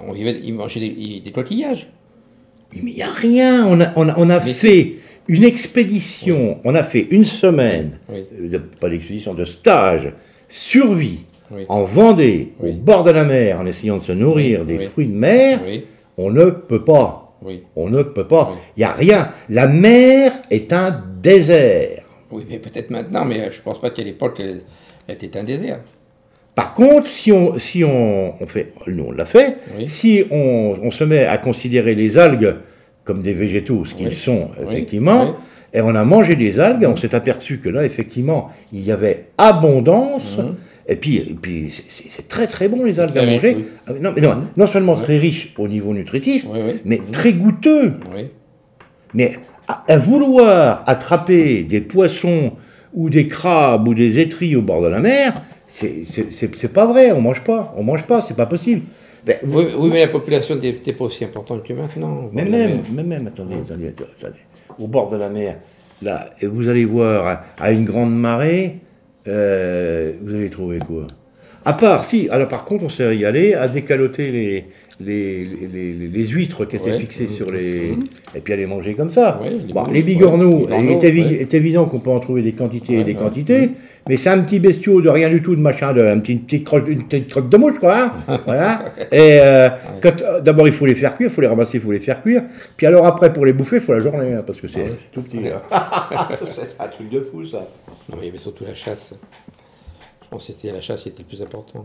[0.07, 1.89] on vivait, ils mangeaient des, des coquillages.
[2.75, 3.67] Mais il n'y a rien.
[3.67, 4.97] On a, on a, on a Mais fait
[5.29, 6.59] une expédition.
[6.65, 8.25] On a fait une semaine, Oui.
[8.53, 10.13] euh, pas d'expédition, de stage,
[10.49, 11.67] survie, Oui.
[11.69, 15.15] en Vendée, au bord de la mer, en essayant de se nourrir des fruits de
[15.15, 15.61] mer.
[16.17, 17.21] On ne peut pas.
[17.77, 18.55] On ne peut pas.
[18.77, 19.29] Il n'y a rien.
[19.51, 22.03] La mer est un désert.
[22.31, 24.63] oui, mais peut-être maintenant, mais euh, je pense pas qu'à l'époque, elle,
[25.07, 25.81] elle était un désert.
[26.55, 29.89] Par contre, si on, si on, on fait, nous on l'a fait, Oui.
[29.89, 32.57] si on, on se met à considérer les algues
[33.05, 34.15] comme des végétaux, ce qu'ils Oui.
[34.15, 35.31] sont effectivement, Oui.
[35.75, 38.91] et on a mangé des algues, et on s'est aperçu que là, effectivement, il y
[38.93, 40.55] avait abondance, Mhm.
[40.87, 43.55] Et puis, et puis c'est- très très bon les algues à manger.
[43.57, 43.65] oui.
[43.87, 46.47] Ah, Non, mais non, non seulement très riche au niveau nutritif,
[46.85, 47.95] mais très goûteux.
[49.15, 49.33] Mais
[49.69, 52.53] à, à vouloir attraper des poissons
[52.93, 55.35] ou des crabes ou des étrilles au bord de la mer,
[55.67, 58.83] c'est- c'est c'est- c'est pas vrai, on mange pas, on mange pas, c'est pas possible.
[59.25, 62.29] Ben, Oui, oui, mais la population n'était pas aussi importante que maintenant.
[62.33, 64.35] Mais même, mais même, attendez, attendez, attendez,
[64.79, 65.57] au bord de la mer,
[66.03, 68.81] là, et vous allez voir, à une grande marée,
[69.29, 71.07] euh, vous allez trouver quoi?
[71.65, 74.67] À part, si, alors par contre, on s'est régalé à décaloter les,
[75.01, 76.99] les, les, huîtres qui étaient Ouais.
[77.01, 77.97] fixées sur les...
[78.35, 79.41] Et puis à les manger comme ça.
[79.43, 81.35] Ouais, les Bon, bigorneaux, les il est, évi- ouais.
[81.43, 83.71] est évident qu'on peut en trouver des quantités et des quantités,
[84.09, 86.41] mais c'est un petit bestiau de rien du tout, de machin, de, un petit, une,
[86.43, 88.13] petite crotte, une petite crotte de mouche, quoi.
[88.29, 88.41] hein.
[88.47, 88.85] voilà.
[89.11, 89.69] Et euh,
[90.05, 92.23] euh, d'abord, il faut les faire cuire, il faut les ramasser, il faut les faire
[92.23, 92.45] cuire.
[92.77, 95.11] Puis alors après, pour les bouffer, il faut la journée, hein, parce que c'est c'est
[95.13, 95.39] tout petit.
[96.51, 97.67] c'est un truc de fou, ça.
[98.09, 99.15] Non, mais il y avait surtout la chasse.
[100.23, 101.85] Je pense que c'était la chasse qui était le plus important.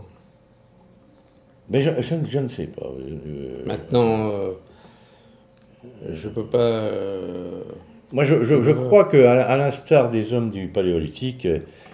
[1.70, 2.86] Mais je, je- je ne sais pas.
[2.86, 4.50] euh, Maintenant, euh,
[6.10, 6.58] je peux pas.
[6.58, 7.62] euh,
[8.12, 11.46] moi, je, je- crois qu'à à l'instar des hommes du paléolithique,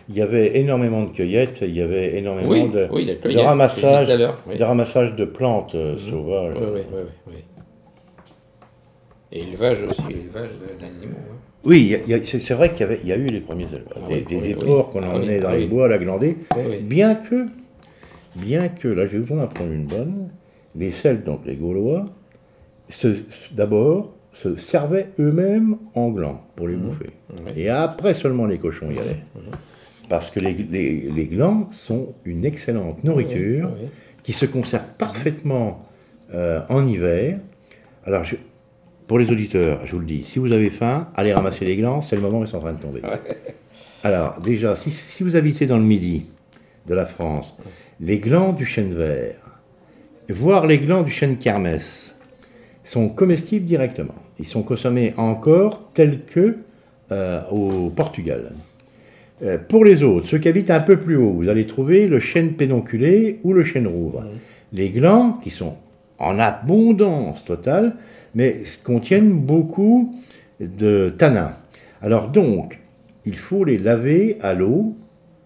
[0.08, 4.08] il y avait énormément de cueillettes, il y avait énormément Oui, de, oui, de ramassage,
[4.48, 4.56] oui.
[4.56, 6.54] de ramassage de plantes euh, sauvages.
[6.58, 7.44] Oui, oui, oui, oui, oui.
[9.32, 11.16] Et élevage aussi, élevage d'animaux.
[11.18, 11.36] hein.
[11.64, 15.02] Oui, c'est vrai qu'il y, a eu les premiers élevages, Ah des, des- porcs qu'on
[15.02, 15.98] Ah emmenait dans ah les bois à la
[16.56, 16.78] oui.
[16.80, 17.46] bien que,
[18.36, 20.28] bien que, là j'ai besoin d'en prendre une bonne,
[20.74, 22.06] les Celtes, donc les Gaulois,
[23.52, 27.10] d'abord se servaient eux-mêmes en glands pour les bouffer.
[27.32, 27.52] Oui.
[27.56, 29.22] Et après seulement les cochons y allaient.
[30.08, 33.70] Parce que les, les- les glands sont une excellente nourriture
[34.22, 35.86] qui se conserve parfaitement
[36.34, 37.38] euh, en hiver.
[38.04, 38.36] Alors, je-
[39.06, 42.02] pour les auditeurs, je vous le dis, si vous avez faim, allez ramasser les glands,
[42.02, 43.02] c'est le moment où ils sont en train de tomber.
[44.04, 46.26] Alors, déjà, si, si vous habitez dans le midi
[46.86, 47.54] de la France,
[48.00, 49.60] les glands du chêne vert,
[50.28, 52.14] voire les glands du chêne kermès,
[52.84, 54.14] sont comestibles directement.
[54.38, 56.58] Ils sont consommés encore tels que
[57.10, 58.52] euh, au Portugal.
[59.42, 62.20] Euh, pour les autres, ceux qui habitent un peu plus haut, vous allez trouver le
[62.20, 64.24] chêne pédonculé ou le chêne rouvre.
[64.72, 65.74] Les glands, qui sont
[66.18, 67.96] en abondance totale,
[68.34, 70.14] mais contiennent beaucoup
[70.60, 71.52] de tanins.
[72.02, 72.80] Alors donc,
[73.24, 74.94] il faut les laver à l'eau,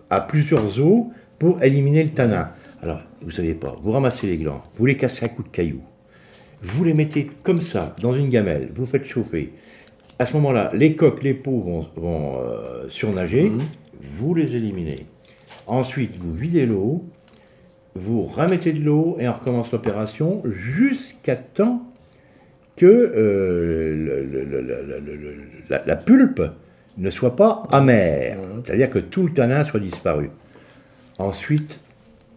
[0.09, 2.51] à plusieurs eaux, pour éliminer le tanin.
[2.83, 5.83] Alors, vous savez pas, vous ramassez les glands, vous les cassez à coups de cailloux,
[6.63, 9.53] vous les mettez comme ça, dans une gamelle, vous faites chauffer.
[10.19, 13.51] À ce moment-là, les coques, les peaux vont, vont, euh, surnager,
[14.03, 15.07] vous les éliminez.
[15.67, 17.05] Ensuite, vous videz l'eau,
[17.95, 21.83] vous remettez de l'eau et on recommence l'opération jusqu'à temps
[22.77, 25.37] que euh, le- le- le-
[25.71, 26.43] la, la pulpe
[26.99, 30.31] ne soit pas amère, c'est-à-dire que tout le tanin soit disparu.
[31.21, 31.81] Ensuite,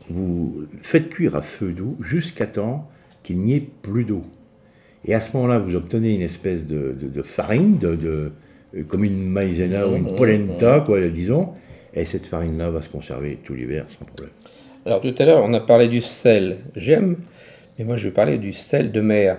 [0.10, 2.90] vous faites cuire à feu doux jusqu'à temps
[3.24, 4.24] qu'il n'y ait plus d'eau.
[5.06, 8.32] Et à ce moment-là, vous obtenez une espèce de, de- de farine, de,
[8.88, 11.50] comme une maïzena ou une polenta, quoi, disons.
[11.94, 14.34] Et cette farine-là va se conserver tout l'hiver sans problème.
[14.86, 16.58] Alors tout à l'heure, on a parlé du sel.
[16.76, 17.16] J'aime,
[17.80, 19.38] mais moi je vais parler du sel de mer.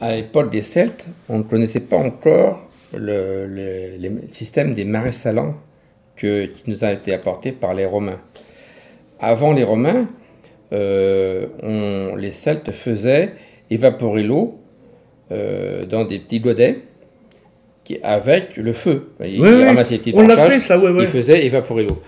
[0.00, 5.12] À l'époque des Celtes, on ne connaissait pas encore le, le- le système des marais
[5.12, 5.56] salants
[6.16, 8.20] que- qui nous a été apporté par les Romains.
[9.20, 10.08] Avant les Romains,
[10.72, 13.32] euh, on- les Celtes faisaient
[13.70, 14.58] évaporer l'eau
[15.32, 16.80] euh, dans des petits godets
[17.82, 19.10] qui, avec le feu.
[19.24, 21.04] Ils, Oui, ramassaient les petites on l'a fait, ça, ouais, ouais.
[21.04, 22.00] Ils faisaient évaporer l'eau.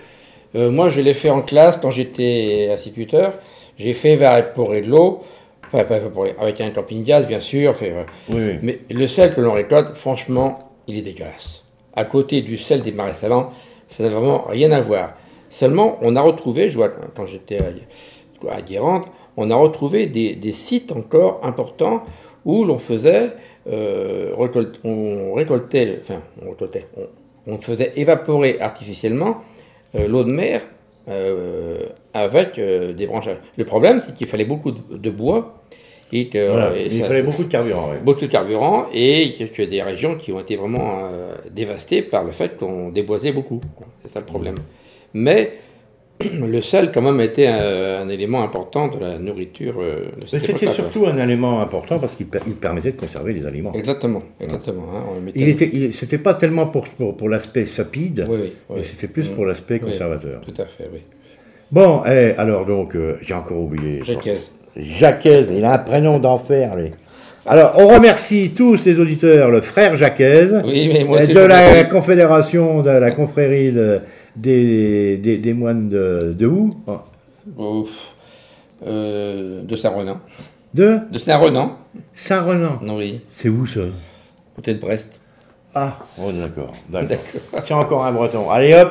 [0.55, 3.33] Euh, moi, je l'ai fait en classe quand j'étais instituteur.
[3.77, 5.23] J'ai fait évaporer de l'eau,
[5.67, 7.75] enfin, pas évaporer, avec un camping-gaz, bien sûr.
[7.75, 7.93] fait,
[8.29, 8.59] Oui, oui.
[8.63, 11.63] mais le sel que l'on récolte, franchement, il est dégueulasse.
[11.95, 13.51] À côté du sel des marais salants,
[13.87, 15.13] ça n'a vraiment rien à voir.
[15.49, 17.59] Seulement, on a retrouvé, je vois, quand j'étais
[18.49, 19.03] à, Guérande,
[19.37, 22.03] on a retrouvé des, sites encore importants
[22.45, 23.29] où l'on faisait,
[23.71, 24.33] euh,
[26.01, 26.21] enfin,
[27.47, 29.37] on faisait évaporer artificiellement
[29.95, 30.61] euh, l'eau de mer
[31.07, 31.79] euh,
[32.13, 33.37] avec euh, des branchages.
[33.57, 35.61] Le problème, c'est qu'il fallait beaucoup de bois
[36.13, 37.91] et que Voilà, et il ça- fallait beaucoup de carburant.
[38.03, 42.23] beaucoup de carburant et y a des régions qui ont été vraiment euh, dévastées par
[42.23, 43.59] le fait qu'on déboisait beaucoup.
[44.01, 44.55] C'est ça le problème.
[45.13, 45.53] Mais
[46.47, 49.75] le sel, quand même, était un, un élément important de la nourriture.
[49.79, 53.73] euh, c'était surtout un élément important parce qu'il per- il permettait de conserver les aliments.
[53.73, 54.83] Exactement, exactement.
[54.95, 58.75] hein, on Il était, c'était pas tellement pour, pour, pour l'aspect sapide, Oui, oui, oui.
[58.77, 59.35] mais c'était plus Mm.
[59.35, 60.41] pour l'aspect conservateur.
[60.41, 60.99] Tout à fait, oui.
[61.71, 63.99] Bon, eh, alors donc, euh, j'ai encore oublié.
[64.03, 64.29] Jacques.
[64.79, 66.91] Jacques, il a un prénom d'enfer, lui.
[67.45, 70.21] Alors, on remercie tous les auditeurs, le frère Jacques,
[70.65, 74.01] Oui, mais moi aussi, de la confédération, de la confrérie de-
[74.35, 76.75] des, des, des moines de, de où?
[77.57, 78.13] Ouf.
[78.85, 80.19] Euh, de Saint-Renan.
[80.73, 80.99] De?
[81.11, 81.77] De Saint-Renan,
[82.13, 82.79] Saint-Renan.
[82.83, 83.79] oui, C'est où ça?
[84.55, 85.19] Côté de Brest.
[85.73, 87.17] Ah, oh, d'accord, d'accord.
[87.65, 88.49] C'est encore un breton.
[88.49, 88.89] Allez hop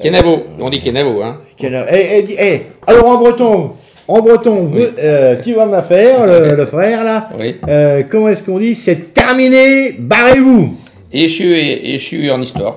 [0.00, 1.38] Kenavo, on dit Kenavo, hein.
[1.56, 3.72] Quel- Eh, eh, dis- eh, alors en breton,
[4.06, 4.86] En breton, Oui.
[4.98, 7.28] euh, tu vas me la faire, le, le frère là.
[7.40, 7.56] Oui.
[7.68, 8.74] Euh, comment est-ce qu'on dit?
[8.74, 10.76] C'est terminé, barrez-vous
[11.12, 12.76] Échu, échu en histoire.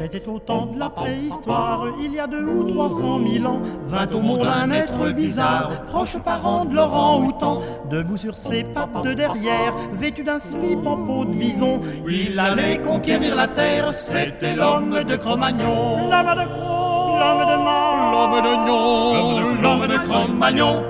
[0.00, 3.60] C'était au temps de la préhistoire, il y a deux ou trois cent mille ans,
[3.84, 7.60] vint au monde un être bizarre, proche parent de l'orang-outan,
[7.90, 12.78] debout sur ses pattes de derrière, vêtu d'un slip en peau de bison, il allait
[12.78, 16.08] conquérir la terre, c'était l'homme de Cro-Magnon.
[16.10, 16.87] L'homme de Cro,
[17.18, 20.82] l'homme de Man, l'homme de Gnon, l'homme de Cro-Magnon.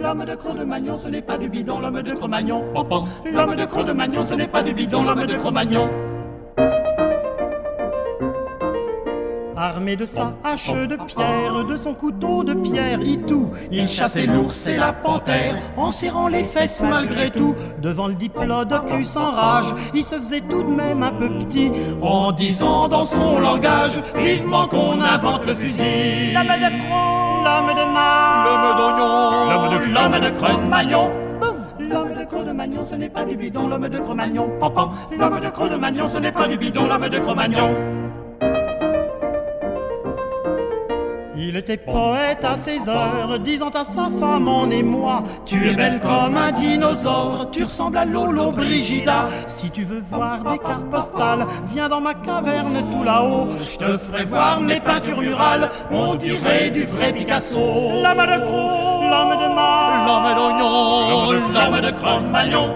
[0.00, 2.64] L'homme de Cro-de-Magnon, ce n'est pas du bidon, l'homme de Cro-Magnon.
[3.32, 5.88] L'homme de Cro-de-Magnon, ce n'est pas du bidon, l'homme de Cro-Magnon.
[9.58, 14.66] Armé de sa hache de pierre, de son couteau de pierre, Itou, il chassait l'ours
[14.66, 17.54] et la panthère, en serrant les fesses malgré tout.
[17.80, 22.32] Devant le diplodocus en rage, il se faisait tout de même un peu petit, en
[22.32, 26.34] disant dans son langage, vivement qu'on invente le fusil.
[26.34, 31.10] L'homme de Cro, l'homme de Mar, l'homme d'Oignon, l'homme de l'homme de Cro-Magnon.
[31.78, 34.50] L'homme de Cro-de-Magnon, ce n'est pas du bidon, l'homme de Cro-Magnon.
[34.60, 34.90] Pam, pam.
[35.18, 38.05] L'homme de Cro-de-Magnon, ce n'est pas du bidon, l'homme de Cro-Magnon.
[41.38, 46.00] Il était poète à ses heures, disant à sa femme en émoi Tu es belle
[46.00, 49.28] comme un dinosaure, tu ressembles à Lolo Brigida.
[49.46, 53.48] Si tu veux voir des cartes postales, viens dans ma caverne tout là-haut.
[53.50, 57.58] Je te ferai voir mes peintures murales, on dirait du vrai Picasso.
[57.58, 62.74] L'homme de Cro, l'homme de Mar, l'homme d'Oignon, l'homme de Cro-Magnon.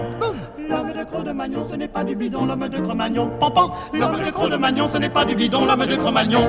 [0.68, 3.30] L'homme de Cro-de-Magnon, ce n'est pas du bidon, l'homme de Cro-Magnon.
[3.40, 6.46] Pampan, l'homme de Cro-de-Magnon, ce n'est pas du bidon, l'homme de Cro-Magnon.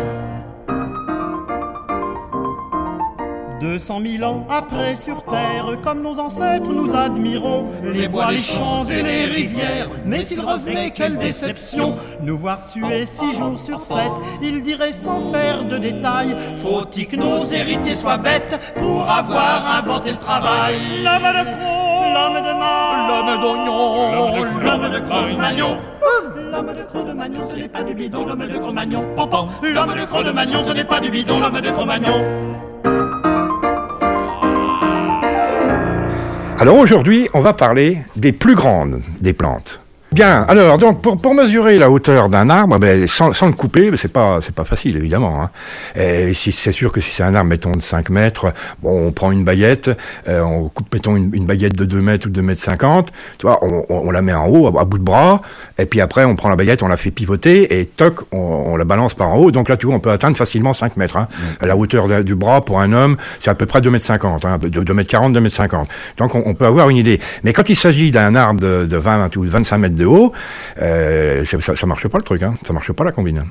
[3.61, 8.39] Deux cent mille ans après sur terre, comme nos ancêtres nous admirons les bois, les
[8.39, 9.87] champs et les rivières.
[10.03, 11.93] Mais s'il revenait, quelle déception.
[12.23, 17.15] Nous voir suer six jours sur sept, il dirait sans faire de détails Faut-il que
[17.17, 20.75] nos héritiers soient bêtes pour avoir inventé le travail.
[21.03, 25.77] L'homme de Cro, l'homme de Mar, l'homme d'Oignon, l'homme de Cro-Magnon.
[26.51, 29.05] L'homme de Cro-de-Magnon, ce n'est pas du bidon, l'homme de Cro-Magnon.
[29.61, 32.50] L'homme de Cro-de-Magnon, ce n'est pas du bidon, l'homme de Cro-Magnon.
[36.61, 39.80] Alors aujourd'hui, on va parler des plus grandes des plantes.
[40.13, 43.91] Bien, alors donc pour, pour mesurer la hauteur d'un arbre, ben, sans, sans le couper,
[43.91, 45.41] ben, c'est pas c'est pas facile évidemment.
[45.41, 45.49] Hein.
[45.95, 48.51] Et si c'est sûr que si c'est un arbre mettons de 5 mètres,
[48.83, 49.89] bon on prend une baguette,
[50.27, 53.07] euh, on coupe mettons une, une baguette de 2 mètres ou de 2 mètres 50,
[53.37, 55.41] tu vois, on, on, on la met en haut à, à bout de bras,
[55.77, 58.75] et puis après on prend la baguette, on la fait pivoter et toc, on, on
[58.75, 59.51] la balance par en haut.
[59.51, 61.15] Donc là tu vois, on peut atteindre facilement 5 mètres.
[61.15, 61.29] Hein.
[61.61, 64.43] La hauteur de- du bras pour un homme, c'est à peu près 2 mètres 50,
[64.43, 65.87] hein, de 2 mètres 40, 2 mètres 50.
[66.17, 67.21] Donc on, on peut avoir une idée.
[67.45, 70.31] Mais quand il s'agit d'un arbre de, de 20 ou 25 mètres de haut,
[70.81, 72.55] euh, ça, ça, marche pas le truc, hein.
[72.65, 73.45] ça marche pas la combine.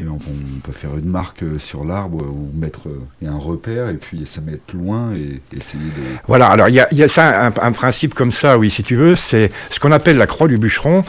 [0.00, 3.36] Et on, on peut faire une marque euh, sur l'arbre euh, ou mettre euh, un
[3.36, 6.18] repère et puis se mettre loin et essayer de.
[6.28, 9.50] Voilà, alors il y a, ça, un, principe comme ça, oui, si tu veux, c'est
[9.70, 11.02] ce qu'on appelle la croix du bûcheron.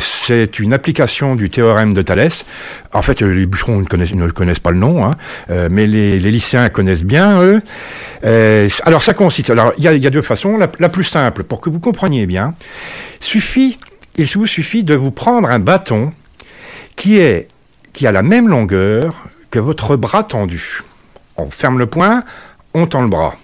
[0.00, 2.44] C'est une application du théorème de Thalès.
[2.92, 5.12] En fait, les bûcherons ne connaissent, ne connaissent pas le nom, hein,
[5.48, 7.62] mais les, les lycéens connaissent bien, eux.
[8.84, 10.56] Alors ça consiste, alors il y a, il y a deux façons.
[10.56, 12.54] La, la plus simple, pour que vous compreniez bien,
[13.20, 13.78] suffit,
[14.16, 16.12] il vous suffit de vous prendre un bâton
[16.96, 17.48] qui est
[17.92, 20.82] qui a la même longueur que votre bras tendu.
[21.36, 22.22] On ferme le poing,
[22.74, 23.36] on tend le bras.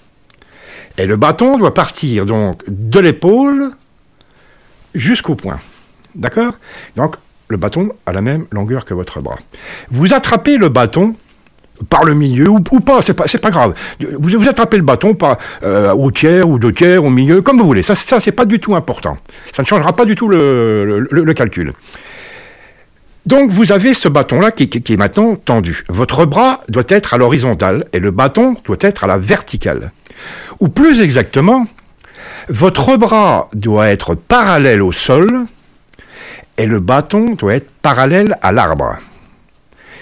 [0.97, 3.71] Et le bâton doit partir donc de l'épaule
[4.95, 5.61] jusqu'au poing.
[6.15, 6.55] D'accord?
[6.97, 7.17] Donc
[7.49, 9.39] le bâton a la même longueur que votre bras.
[9.91, 11.15] Vous attrapez le bâton
[11.89, 13.75] par le milieu ou, pas, c'est pas, pas grave.
[14.19, 17.65] Vous, attrapez le bâton par, euh, au tiers ou deux tiers, au milieu, comme vous
[17.65, 17.85] voulez.
[17.85, 19.17] Ça, ça c'est pas du tout important.
[19.53, 21.73] Ça ne changera pas du tout le calcul.
[23.29, 25.85] Donc vous avez ce bâton-là qui, est maintenant tendu.
[25.91, 29.93] Votre bras doit être à l'horizontale et le bâton doit être à la verticale.
[30.61, 31.67] Ou plus exactement,
[32.49, 35.45] votre bras doit être parallèle au sol
[36.57, 38.97] et le bâton doit être parallèle à l'arbre.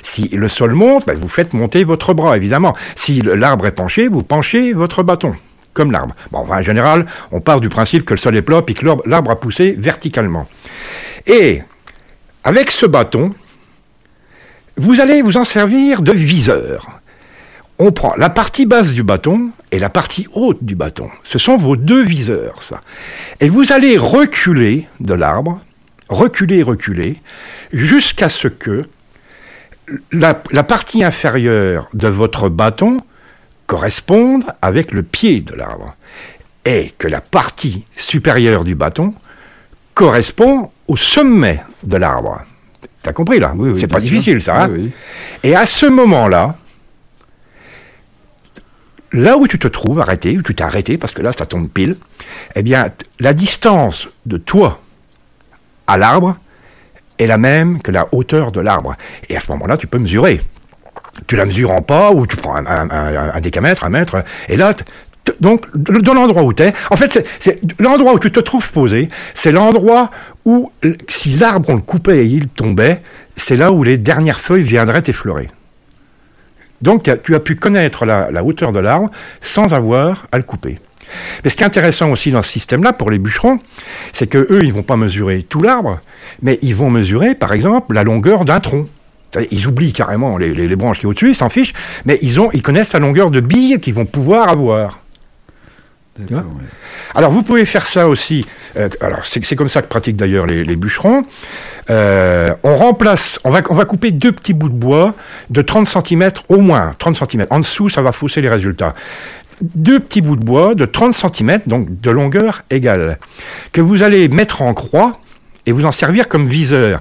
[0.02, 2.76] Si le sol monte, ben, vous faites monter votre bras, évidemment.
[2.94, 5.34] Si l'arbre est penché, vous penchez votre bâton,
[5.74, 6.14] comme l'arbre.
[6.30, 9.32] Bon, en général, on part du principe que le sol est plat et que l'arbre
[9.32, 10.46] a poussé verticalement.
[11.26, 11.62] Et
[12.46, 13.34] avec ce bâton,
[14.76, 17.00] vous allez vous en servir de viseur.
[17.80, 21.10] On prend la partie basse du bâton et la partie haute du bâton.
[21.24, 22.82] Ce sont vos deux viseurs, ça.
[23.40, 25.60] Et vous allez reculer de l'arbre,
[26.08, 27.20] reculer, reculer,
[27.72, 28.84] jusqu'à ce que
[30.12, 32.98] la, partie inférieure de votre bâton
[33.66, 35.96] corresponde avec le pied de l'arbre.
[36.64, 39.14] Et que la partie supérieure du bâton
[39.94, 42.42] correspond au sommet de l'arbre.
[43.02, 44.10] T'as compris là Oui, oui, C'est pas sûr.
[44.10, 44.64] difficile ça.
[44.64, 44.90] hein Oui.
[45.42, 46.56] Et à ce moment-là,
[49.12, 51.68] là où tu te trouves arrêté, où tu t'es arrêté, parce que là, ça tombe
[51.68, 51.96] pile,
[52.54, 52.88] eh bien,
[53.20, 54.80] la distance de toi
[55.86, 56.36] à l'arbre
[57.18, 58.94] est la même que la hauteur de l'arbre.
[59.28, 60.40] Et à ce moment-là, tu peux mesurer.
[61.26, 64.22] Tu la mesures en pas, ou tu prends un, un- un- un décamètre, un mètre,
[64.48, 64.74] et là,
[65.40, 67.26] donc, dans l'endroit où tu es, en fait,
[67.78, 70.10] l'endroit où tu te trouves posé, c'est l'endroit
[70.44, 70.70] où,
[71.08, 73.02] si l'arbre, on le coupait et il tombait,
[73.36, 75.48] c'est là où les dernières feuilles viendraient t'effleurer.
[76.82, 79.10] Donc, tu as- pu connaître la, hauteur de l'arbre
[79.40, 80.78] sans avoir à le couper.
[81.44, 83.58] Mais ce qui est intéressant aussi dans ce système-là, pour les bûcherons,
[84.12, 86.00] c'est que eux, ils vont pas mesurer tout l'arbre,
[86.42, 88.88] mais ils vont mesurer, par exemple, la longueur d'un tronc.
[89.50, 91.74] Ils oublient carrément les, branches qui sont au-dessus, ils s'en fichent,
[92.04, 95.00] mais ils, ont, ils connaissent la longueur de bille qu'ils vont pouvoir avoir.
[96.30, 96.44] Vois.
[97.14, 98.46] Alors vous pouvez faire ça aussi.
[98.76, 101.24] euh, alors c'est c'est comme ça que pratiquent d'ailleurs les, les bûcherons.
[101.90, 105.14] Euh, on remplace, on va, on va couper deux petits bouts de bois
[105.50, 107.46] de 30 cm au moins, 30 cm.
[107.50, 108.94] En dessous, ça va fausser les résultats.
[109.60, 113.18] Deux petits bouts de bois de 30 cm, donc de longueur égale,
[113.72, 115.12] que vous allez mettre en croix
[115.64, 117.00] et vous en servir comme viseur.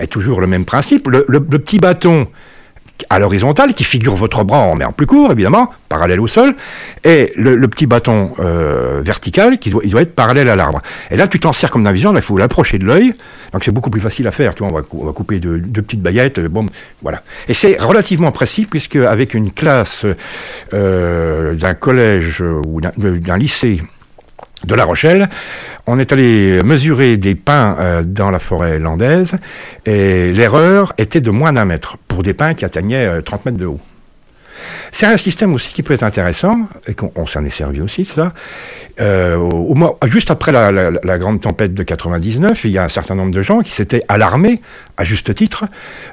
[0.00, 2.28] Et toujours le même principe, le, le- le petit bâton
[3.08, 6.54] à l'horizontale, qui figure votre bras en en plus court, évidemment, parallèle au sol,
[7.04, 10.80] et le, petit bâton euh, vertical qui doit, il doit être parallèle à l'arbre.
[11.10, 13.14] Et là, tu t'en sers comme d'un là, il faut l'approcher de l'œil,
[13.52, 16.40] donc c'est beaucoup plus facile à faire, tu vois, on va, couper deux, petites baguettes,
[16.40, 16.66] bon,
[17.02, 17.22] voilà.
[17.48, 20.06] Et c'est relativement précis, puisque avec une classe
[20.72, 23.80] euh, d'un collège ou d'un lycée
[24.64, 25.28] de La Rochelle,
[25.86, 29.36] on est allé mesurer des pins euh, dans la forêt landaise
[29.86, 33.58] et l'erreur était de moins d'un mètre pour des pins qui atteignaient euh, 30 mètres
[33.58, 33.80] de haut.
[34.92, 36.56] C'est un système aussi qui peut être intéressant,
[36.86, 38.32] et qu'on on s'en est servi aussi, ça.
[39.00, 43.14] Euh, au, au juste après la, grande tempête de 99, il y a un certain
[43.14, 44.60] nombre de gens qui s'étaient alarmés,
[44.96, 45.64] à juste titre,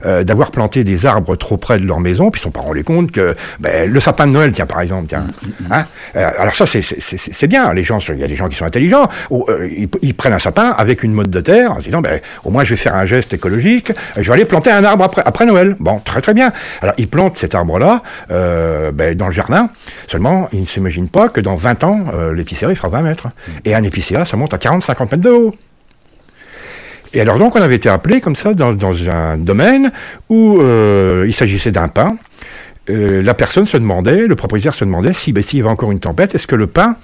[0.05, 2.61] euh, d'avoir planté des arbres trop près de leur maison, puis ils ne sont pas
[2.61, 5.25] rendus compte que ben, le sapin de Noël, tiens, par exemple, tiens.
[5.69, 5.85] Hein
[6.15, 7.73] Euh, alors ça, c'est- bien.
[7.73, 9.07] Les gens, il y a des gens qui sont intelligents.
[9.31, 9.69] Euh,
[10.01, 12.63] ils, prennent un sapin avec une motte de terre, en se disant, ben, au moins,
[12.63, 13.91] je vais faire un geste écologique.
[14.15, 15.75] Je vais aller planter un arbre après Noël.
[15.79, 16.51] Bon, très très bien.
[16.81, 18.01] Alors, ils plantent cet arbre-là
[18.37, 19.69] euh, ben, dans le jardin.
[20.07, 23.27] Seulement, ils ne s'imaginent pas que dans 20 ans, euh, il fera 20 mètres.
[23.65, 25.55] Et un épicéa, ça monte à 40-50 mètres de haut.
[27.13, 29.91] Et alors donc on avait été appelé comme ça dans, un domaine
[30.29, 32.17] où euh, il s'agissait d'un pin.
[32.89, 35.91] Euh, la personne se demandait, le propriétaire se demandait si ben, s'il y avait encore
[35.91, 36.95] une tempête, est-ce que le pin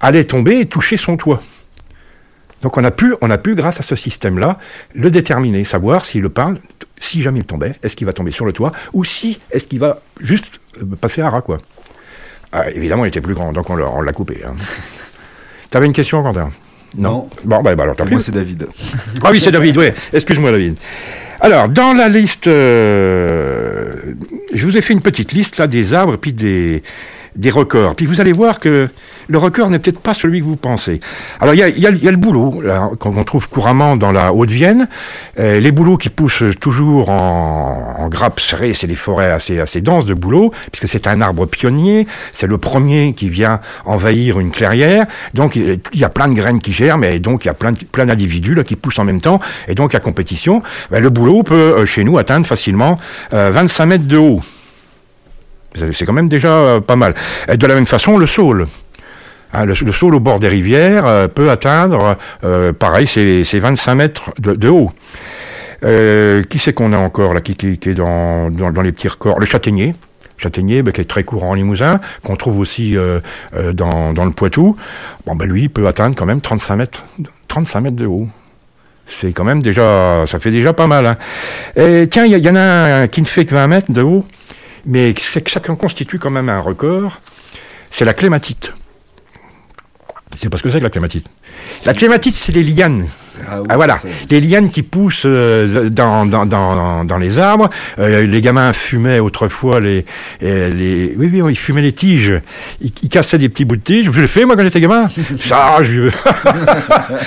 [0.00, 1.40] allait tomber et toucher son toit?
[2.62, 4.58] Donc on a pu, on a pu grâce à ce système-là,
[4.94, 6.54] le déterminer, savoir si le pin,
[6.98, 9.78] si jamais il tombait, est-ce qu'il va tomber sur le toit ou si est-ce qu'il
[9.78, 11.58] va juste euh, passer à ras quoi.
[12.52, 14.40] Ah, évidemment, il était plus grand, donc on l'a, coupé.
[14.44, 14.54] Hein.
[15.70, 16.50] T'avais une question, Quentin?
[16.96, 17.28] Non.
[17.44, 18.12] Bon, bah, bah, alors tant pis.
[18.12, 18.66] moi, c'est David.
[19.22, 19.88] Ah oui, c'est David, oui.
[20.14, 20.76] Excuse-moi, David.
[21.40, 24.14] Alors, dans la liste, euh,
[24.54, 26.82] je vous ai fait une petite liste là des arbres puis des,
[27.36, 27.94] des records.
[27.94, 28.88] Puis vous allez voir que
[29.28, 31.00] le record n'est peut-être pas celui que vous pensez.
[31.40, 32.62] Alors, il y a, le boulot,
[32.98, 34.88] qu'on trouve couramment dans la Haute-Vienne.
[35.38, 39.82] Euh, les bouleaux qui poussent toujours en, en grappe serrée, c'est des forêts assez, assez
[39.82, 42.06] denses de bouleaux, puisque c'est un arbre pionnier.
[42.32, 45.04] C'est le premier qui vient envahir une clairière.
[45.34, 47.72] Donc, il y a plein de graines qui germent, et donc il y a plein,
[48.06, 49.40] d'individus qui poussent en même temps.
[49.68, 52.98] Et donc, à compétition, ben, le boulot peut, euh, chez nous, atteindre facilement
[53.34, 54.40] euh, 25 mètres de haut.
[55.92, 57.14] C'est quand même déjà euh, pas mal.
[57.52, 58.66] De la même façon, le saule.
[59.52, 63.58] Hein, le, le saule au bord des rivières euh, peut atteindre, euh, pareil, c'est c'est
[63.58, 64.90] 25 mètres de, haut.
[65.80, 68.50] Qui c'est qu'on a encore là, qui, est dans,
[68.82, 69.38] les petits records?
[69.38, 69.94] Le châtaignier.
[70.36, 72.96] Châtaignier, ben, qui est très courant en Limousin, qu'on trouve aussi
[73.74, 74.76] dans, dans le Poitou.
[75.26, 77.04] Bon, ben, lui, il peut atteindre quand même 35 mètres,
[77.48, 78.28] 35 mètres de haut.
[79.06, 81.06] C'est quand même déjà, ça fait déjà pas mal.
[81.06, 81.16] hein.
[81.76, 84.02] Et tiens, il y, y en a un qui ne fait que 20 mètres de
[84.02, 84.24] haut,
[84.88, 87.20] mais c'est que ça constitue quand même un record.
[87.90, 88.72] C'est la clématite.
[90.36, 91.26] C'est parce que c'est que la clématite.
[91.84, 93.06] La clématite, c'est les lianes.
[93.46, 93.98] Ah, oui, Ah voilà,
[94.30, 97.68] les lianes qui poussent euh, dans, dans, dans, dans les arbres.
[97.98, 100.04] Euh, les gamins fumaient autrefois les,
[100.42, 101.14] euh, les...
[101.16, 102.32] Oui, oui, ils fumaient les tiges.
[102.80, 104.10] Ils, ils cassaient des petits bouts de tiges.
[104.10, 105.08] Je l'ai fait, moi, quand j'étais gamin.
[105.40, 106.10] Ça, je...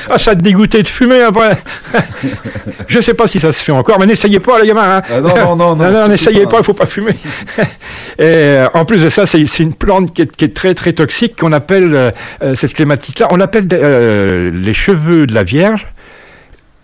[0.09, 1.57] ah, ça te dégoûtait de fumer après.
[2.87, 4.97] je sais pas si ça se fait encore, mais n'essayez pas, les gamins.
[4.97, 5.01] hein.
[5.09, 6.57] Ah, non, non, non, non, n'essayez pas.
[6.59, 7.15] il faut pas fumer.
[8.19, 10.93] Et en plus de ça, c'est c'est une plante qui est, qui est très très
[10.93, 13.27] toxique qu'on appelle euh, cette clématite-là.
[13.31, 13.67] On l'appelle
[14.53, 15.85] les cheveux de la Vierge.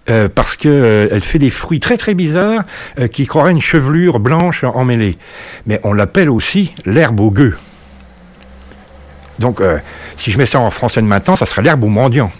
[0.09, 2.63] Euh, parce que euh, fait des fruits très très bizarres
[2.97, 5.17] euh, qui croiraient une chevelure blanche emmêlée.
[5.65, 7.57] Mais on l'appelle aussi l'herbe au gueux.
[9.39, 9.61] Donc,
[10.17, 12.31] si je mets ça en français de maintenant, ça serait l'herbe au mendiant.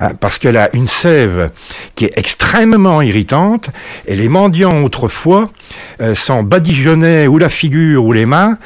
[0.00, 1.50] Hein, parce qu'elle a une sève
[1.96, 3.70] qui est extrêmement irritante,
[4.06, 5.50] et les mendiants autrefois
[6.00, 8.58] euh, s'en badigeonnaient ou la figure ou les mains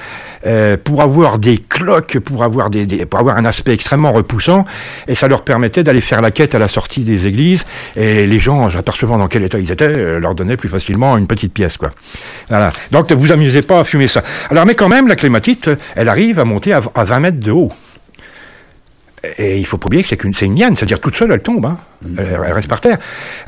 [0.46, 4.66] euh, pour avoir des cloques, pour avoir, des, des- pour avoir un aspect extrêmement repoussant,
[5.08, 7.64] et ça leur permettait d'aller faire la quête à la sortie des églises,
[7.96, 11.26] et les gens, apercevant dans quel état ils étaient, euh, leur donnaient plus facilement une
[11.26, 11.78] petite pièce.
[11.78, 11.90] Quoi.
[12.50, 12.72] Voilà.
[12.90, 14.22] Donc ne vous amusez pas à fumer ça.
[14.50, 17.52] Alors mais quand même, la clématite, elle arrive à monter à, à 20 mètres de
[17.52, 17.72] haut.
[19.38, 21.64] Et il faut pas oublier que c'est qu'une, une liane, c'est-à-dire toute seule, elle tombe,
[21.64, 21.76] hein.
[22.18, 22.98] elle, reste par terre.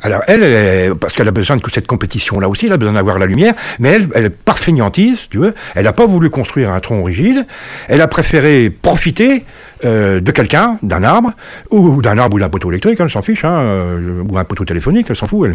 [0.03, 3.27] Alors elle, parce qu'elle a besoin de cette compétition-là aussi, elle a besoin d'avoir la
[3.27, 7.03] lumière, mais elle, elle par feignantise, tu veux, elle n'a pas voulu construire un tronc
[7.03, 7.45] rigide,
[7.89, 9.45] elle a préféré profiter
[9.85, 11.33] euh, de quelqu'un, d'un arbre,
[11.70, 14.64] ou d'un arbre ou d'un poteau électrique, elle s'en fiche, hein, euh, ou un poteau
[14.64, 15.49] téléphonique, elle s'en fout.
[15.49, 15.55] Elle,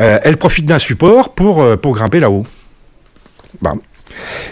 [0.00, 2.46] Euh, elle profite d'un support pour, euh, pour grimper là-haut.
[3.60, 3.78] Bon.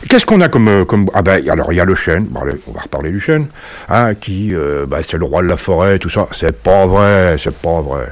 [0.09, 2.29] Qu'est-ce qu'on a comme, euh, comme ah ben alors il y a le chêne
[2.67, 3.47] on va reparler du chêne
[3.89, 6.29] hein, qui euh, bah, c'est le roi de la forêt tout ça.
[6.33, 8.07] C'est pas vrai c'est pas vrai.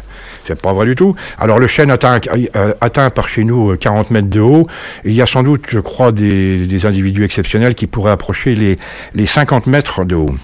[0.46, 1.14] C'est pas vrai du tout.
[1.38, 2.20] Alors le chêne atteint
[2.56, 4.66] euh, atteint par chez nous euh, 40 mètres de haut.
[5.04, 8.78] Il y a sans doute je crois des, des individus exceptionnels qui pourraient approcher les
[9.14, 10.34] les 50 mètres de haut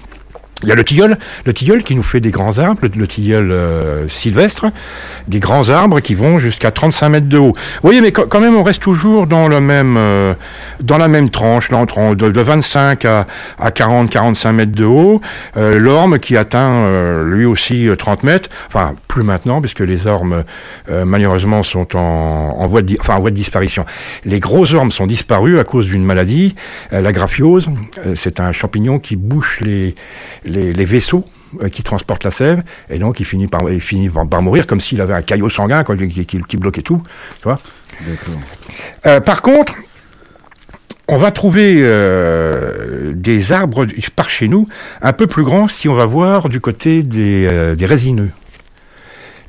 [0.63, 3.07] il y a le tilleul, le tilleul qui nous fait des grands arbres, le, le
[3.07, 4.67] tilleul euh, sylvestre,
[5.27, 7.53] des grands arbres qui vont jusqu'à 35 mètres de haut.
[7.53, 10.33] Vous voyez, mais quand même, on reste toujours euh,
[10.81, 13.27] dans la même tranche, là, entre de, de 25 à,
[13.59, 15.21] à 40, 45 mètres de haut.
[15.57, 20.43] Euh, L'orme qui atteint lui aussi euh, 30 mètres, enfin plus maintenant, puisque les ormes
[20.89, 23.85] malheureusement sont en, voie de, en voie de disparition.
[24.25, 26.55] Les gros ormes sont disparus à cause d'une maladie,
[26.91, 27.69] la graphiose.
[28.15, 29.95] C'est un champignon qui bouche les,
[30.51, 31.25] les, les vaisseaux
[31.63, 34.67] euh, qui transportent la sève, et donc il finit par, il finit par, par mourir
[34.67, 37.01] comme s'il avait un caillot sanguin quoi, qui, qui- qui bloquait tout.
[37.37, 37.59] Tu vois
[38.07, 38.33] D'accord.
[39.05, 39.73] Euh, par contre,
[41.07, 43.85] on va trouver euh, des arbres
[44.15, 44.67] par chez nous
[45.01, 48.29] un peu plus grands si on va voir du côté des, euh, des résineux.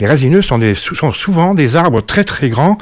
[0.00, 2.78] Les résineux sont, des, sont souvent des arbres très très grands.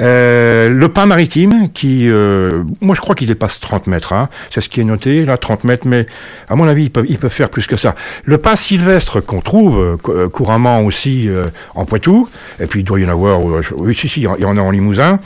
[0.00, 4.28] Euh, le pin maritime, qui, euh, moi je crois qu'il dépasse 30 mètres, hein.
[4.50, 6.06] c'est ce qui est noté, là 30 mètres, mais
[6.48, 7.94] à mon avis il peut, faire plus que ça.
[8.24, 11.44] Le pin sylvestre qu'on trouve euh, cou- couramment aussi euh,
[11.74, 12.28] en Poitou,
[12.60, 14.60] et puis il doit y en avoir, euh, oui si si, il y en a
[14.60, 15.18] en Limousin,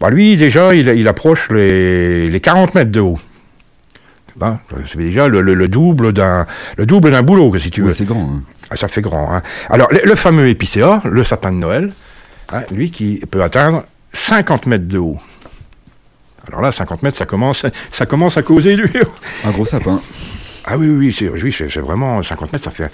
[0.00, 3.18] bah, lui déjà il, il approche les, les 40 mètres de haut.
[4.86, 7.88] C'est déjà le, le- le double d'un le double d'un boulot, que si tu veux.
[7.88, 8.22] Ouais, c'est grand.
[8.22, 8.42] hein.
[8.70, 9.32] Ah, ça fait grand.
[9.34, 9.42] Hein.
[9.70, 11.92] Alors, le, le fameux épicéa, le sapin de Noël,
[12.52, 15.18] hein, lui qui peut atteindre 50 mètres de haut.
[16.48, 19.12] Alors là, 50 mètres, ça commence, ça commence à causer dur.
[19.44, 20.00] Un gros sapin.
[20.70, 22.90] Ah oui, oui, oui, c'est oui, vraiment 50 mètres, ça fait.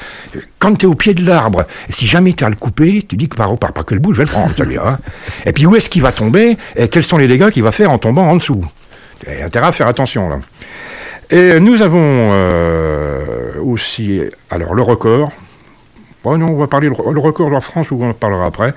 [0.61, 3.29] Quand tu es au pied de l'arbre, si jamais tu as le coupé, tu dis
[3.29, 4.83] que par, par, par quel bout je vais le prendre, celui-là.
[4.87, 4.99] hein.
[5.47, 7.91] Et puis où est-ce qu'il va tomber et quels sont les dégâts qu'il va faire
[7.91, 8.61] en tombant en dessous?
[9.21, 10.39] Tu as intérêt à faire attention là.
[11.35, 11.99] Et nous avons
[12.31, 14.21] euh, aussi,
[14.51, 15.33] alors le record.
[16.25, 18.75] On va parler le, record en France, ou on en parlera après.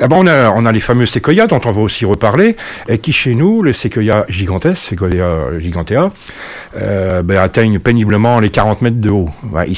[0.00, 2.56] Eh ben, on, a, a les fameux séquoias dont on va aussi reparler,
[2.88, 6.10] et qui chez nous, les séquoias gigantes, séquoia gigantea,
[6.76, 9.28] euh, ben, atteignent péniblement les 40 mètres de haut.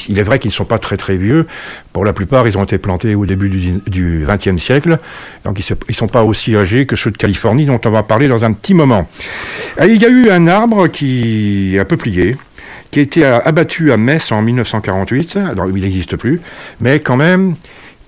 [0.09, 1.47] Il, est vrai qu'ils ne sont pas très très vieux.
[1.93, 4.99] Pour la plupart, ils ont été plantés au début du, XXe siècle,
[5.43, 8.27] donc ils ne sont pas aussi âgés que ceux de Californie, dont on va parler
[8.27, 9.09] dans un petit moment.
[9.81, 12.35] Il y a eu un arbre qui est un peu plié,
[12.91, 16.39] qui a été abattu à Metz en 1948, alors il n'existe plus,
[16.79, 17.55] mais quand même,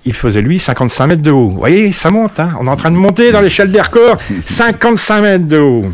[0.06, 1.50] il faisait lui 55 mètres de haut.
[1.50, 4.16] Vous voyez, ça monte, hein on est en train de monter dans l'échelle des records,
[4.46, 5.84] 55 mètres de haut.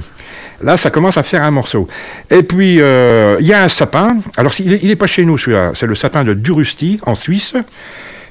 [0.62, 1.87] Là, ça commence à faire un morceau.
[2.30, 5.72] Et puis, euh, il y a un sapin, alors il n'est pas chez nous celui-là,
[5.74, 7.55] c'est le sapin de Durusti, en Suisse,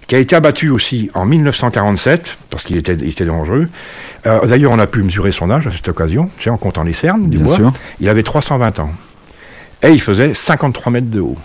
[0.07, 3.67] qui a été abattu aussi en 1947, parce qu'il était, il était dangereux.
[4.25, 6.83] Euh, D'ailleurs, on a pu mesurer son âge à cette occasion, tu sais, en comptant
[6.83, 7.55] les cernes du Bien bois.
[7.57, 7.73] sûr.
[7.99, 8.91] Il avait 320 ans.
[9.85, 11.37] Et il faisait 53 mètres de haut.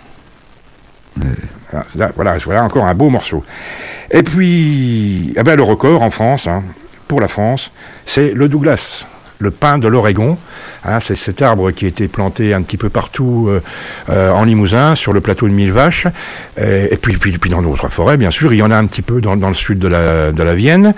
[1.15, 3.43] Voilà, là, voilà, voilà encore un beau morceau.
[4.09, 6.63] Et puis, eh ben, le record en France, hein,
[7.07, 7.71] pour la France,
[8.05, 9.05] c'est le Douglas,
[9.41, 10.37] le pin de l'Oregon.
[10.85, 13.61] Hein, c'est cet arbre qui a été planté un petit peu partout euh,
[14.09, 16.07] euh, en Limousin, sur le plateau de Mille Vaches,
[16.57, 18.53] et, et puis, puis, puis dans d'autres forêts, bien sûr.
[18.53, 20.55] Il y en a un petit peu dans, dans le sud de la, de la
[20.55, 20.93] Vienne.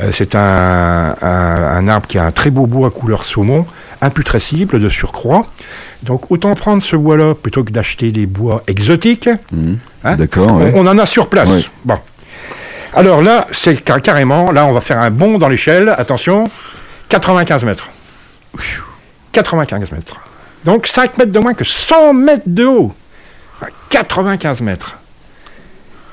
[0.00, 3.66] Euh, c'est un, un, un arbre qui a un très beau bois couleur saumon,
[4.00, 5.42] imputrescible de surcroît.
[6.02, 9.28] Donc autant prendre ce bois-là plutôt que d'acheter des bois exotiques.
[9.52, 9.78] Mhm.
[10.04, 10.60] Hein, D'accord.
[10.74, 11.50] On en a sur place.
[11.50, 11.64] Ouais.
[11.84, 11.98] Bon.
[12.94, 15.94] Alors là, c'est car- carrément, là, on va faire un bond dans l'échelle.
[15.96, 16.48] Attention,
[17.12, 17.88] 95 mètres.
[19.32, 20.20] 95 mètres.
[20.64, 22.92] Donc 5 mètres de moins que 100 mètres de haut.
[23.60, 24.96] À 95 mètres.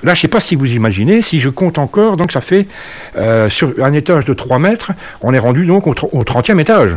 [0.04, 2.68] Là, je ne sais pas si vous imaginez, si je compte encore, donc ça fait,
[3.16, 4.92] euh, sur un étage de 3 mètres,
[5.22, 6.92] on est rendu donc au, tr- au 30e étage.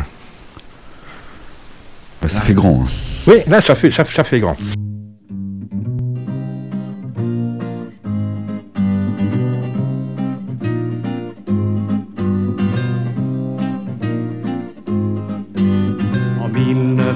[2.21, 2.83] Bah, ça fait grand.
[2.85, 2.91] hein.
[3.27, 4.57] Oui, là, ça fait, ça, ça fait grand.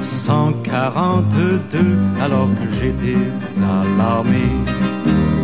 [0.07, 3.17] 1942, alors que j'étais
[3.61, 4.55] à l'armée.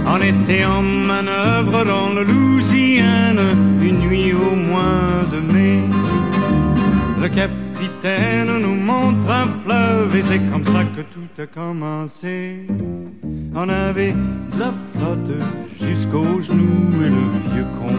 [0.07, 3.41] On était en manœuvre dans le Louisiane,
[3.81, 5.81] une nuit au mois de mai.
[7.21, 12.65] Le capitaine nous montre un fleuve et c'est comme ça que tout a commencé.
[13.53, 14.15] On avait
[14.57, 15.43] la flotte
[15.81, 17.93] jusqu'aux genoux et le vieux con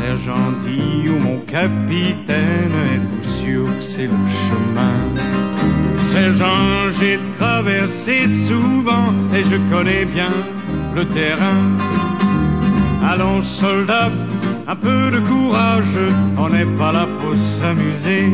[0.04, 4.98] Sergent dit ou mon capitaine, êtes-vous sûr que c'est le chemin
[5.96, 10.34] Sergent, j'ai traversé souvent et je connais bien
[10.94, 11.64] le terrain.
[13.02, 14.12] Allons soldats,
[14.68, 15.96] un peu de courage,
[16.36, 18.26] on n'est pas là pour s'amuser.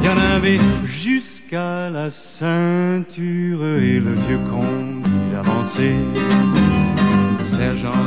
[0.00, 5.96] Il y en avait jusqu'à la ceinture et le vieux con il avançait.
[7.50, 8.04] Sergent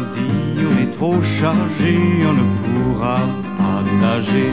[1.01, 1.97] trop chargé,
[2.29, 3.17] on ne pourra
[3.57, 4.51] pas nager.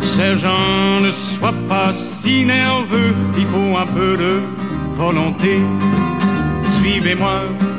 [0.00, 4.34] Sergent, ne sois pas si nerveux, il faut un peu de
[4.94, 5.54] volonté.
[6.78, 7.38] Suivez-moi,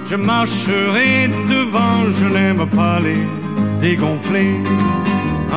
[0.09, 3.23] je marcherai devant, je n'aime pas les
[3.79, 4.51] dégonfler.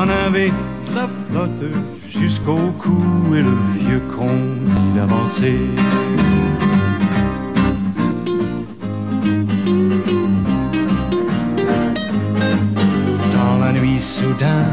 [0.00, 0.52] On avait
[0.94, 1.68] la flotte
[2.08, 3.02] jusqu'au cou
[3.38, 4.36] et le vieux con
[4.86, 5.66] il avançait.
[14.00, 14.66] Soudain,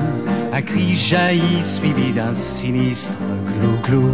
[0.53, 3.13] un cri jaillit suivi d'un sinistre
[3.59, 4.11] glou-glou.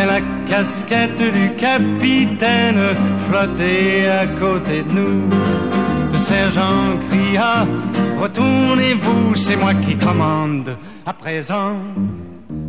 [0.00, 2.80] Et la casquette du capitaine
[3.28, 5.28] flottait à côté de nous.
[6.12, 7.66] Le sergent cria
[8.20, 11.76] Retournez-vous, c'est moi qui commande à présent.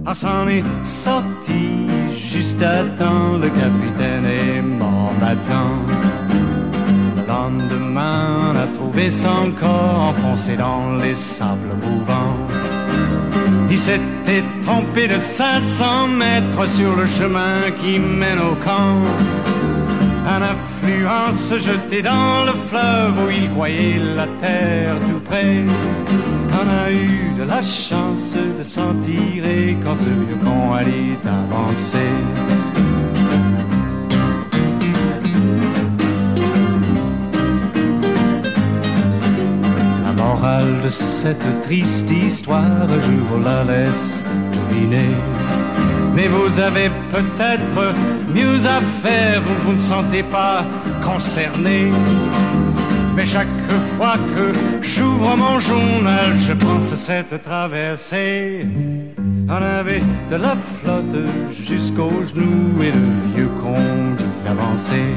[0.05, 5.03] On s'en est sorti juste à temps, le capitaine est mort.
[7.25, 12.37] Le lendemain, a trouvé son corps enfoncé dans les sables mouvants.
[13.69, 19.01] Il s'était trompé de 500 mètres sur le chemin qui mène au camp.
[20.27, 25.63] Un affluent se jetait dans le fleuve où il croyait la terre tout près.
[26.51, 32.52] On a eu de la chance de s'en tirer quand ce vieux con allait avancer.
[40.43, 44.21] De cette triste histoire, je vous la laisse
[44.51, 45.07] deviner.
[46.13, 47.93] Mais vous avez peut-être
[48.35, 50.65] mieux à faire, vous, vous ne sentez pas
[51.01, 51.89] concerné.
[53.15, 53.47] Mais chaque
[53.97, 58.67] fois que j'ouvre mon journal, je pense à cette traversée.
[59.47, 61.25] On avait de la flotte
[61.65, 63.75] jusqu'aux genoux et le vieux con
[64.45, 65.15] avançait.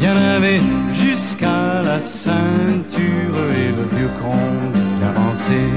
[0.00, 0.60] Il y en avait
[1.14, 4.36] jusqu'à la ceinture et le vieux con
[5.10, 5.74] avançait.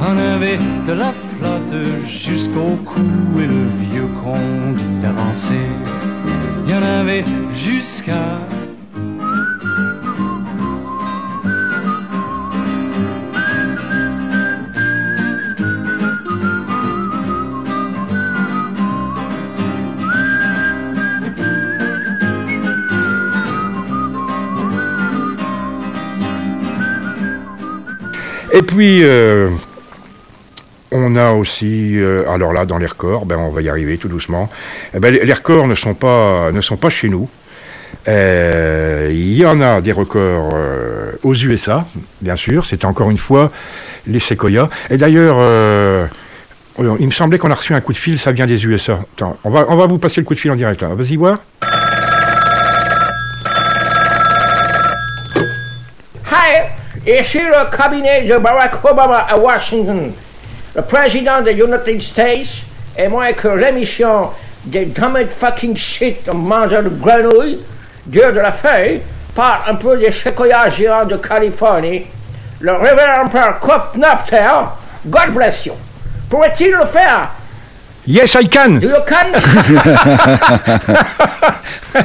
[0.00, 3.06] On avait de la flotte jusqu'au cou
[3.38, 4.40] et le vieux con
[5.04, 5.70] avançait.
[6.64, 7.22] Il y en avait
[7.54, 8.26] jusqu'à
[28.52, 29.48] Et puis, euh,
[30.90, 34.08] on a aussi, euh, alors là, dans les records, ben, on va y arriver tout
[34.08, 34.48] doucement.
[34.94, 37.28] Eh ben, les records ne sont pas, ne sont pas chez nous.
[38.08, 40.54] Euh, Il y en a des records
[41.22, 41.86] aux USA,
[42.20, 42.66] bien sûr.
[42.66, 43.52] C'était encore une fois
[44.06, 44.68] les séquoias.
[44.90, 46.08] Et d'ailleurs,
[46.78, 49.00] il me semblait qu'on a reçu un coup de fil, ça vient des USA.
[49.14, 50.88] Attends, on va, on va vous passer le coup de fil en direct là.
[50.94, 51.38] Vas-y voir.
[57.10, 60.12] Hi, ici le cabinet de Barack Obama à Washington.
[60.76, 62.62] Le président des United States
[62.96, 64.28] et moi que l'émission
[64.64, 67.58] des dumb fucking shit en mangeant de grenouilles,
[68.06, 69.00] Dieu de la feuille,
[69.34, 72.06] parle un peu des séquoias géants de Californie.
[72.60, 74.68] Le révérend père Cook Knopfler,
[75.06, 75.72] God bless you.
[76.28, 77.30] Pourrait-il le faire?
[78.06, 78.78] Yes, I can.
[78.78, 79.32] Do you can?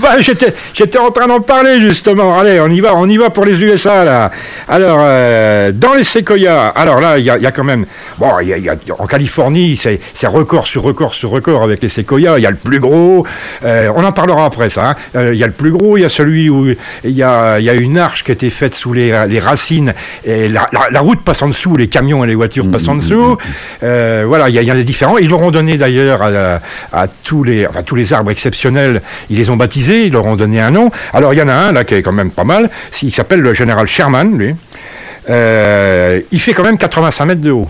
[0.00, 2.38] Bah, J'étais en train d'en parler justement.
[2.38, 4.30] Allez, on y va, on y va pour les USA là.
[4.68, 7.84] Alors, euh, dans les séquoias, alors là, il y, y a quand même.
[8.18, 11.88] Bon, y a- y a- en Californie, c'est record sur record sur record avec les
[11.88, 12.38] séquoias.
[12.38, 13.26] Il y a le plus gros.
[13.64, 14.90] euh, on en parlera après ça.
[14.90, 14.94] hein.
[15.16, 15.96] Euh, Il y a le plus gros.
[15.96, 16.66] Il y a celui où
[17.04, 19.92] il y a, y a une arche qui a été faite sous les, les racines
[20.24, 22.94] et la, la- la route passe en dessous, les camions et les voitures passent en
[22.96, 23.36] dessous.
[23.82, 25.18] Euh, voilà, il y, en a des différents.
[25.18, 26.60] Ils leur ont donné d'ailleurs à,
[26.92, 29.02] à tous les, enfin, tous les arbres exceptionnels.
[29.30, 30.06] Ils les ont baptisés.
[30.06, 30.90] Ils leur ont donné un nom.
[31.12, 32.70] Alors il y en a un là qui est quand même pas mal.
[33.02, 34.54] Il s'appelle le général Sherman, lui.
[35.30, 37.68] Euh, il fait quand même 85 mètres de haut.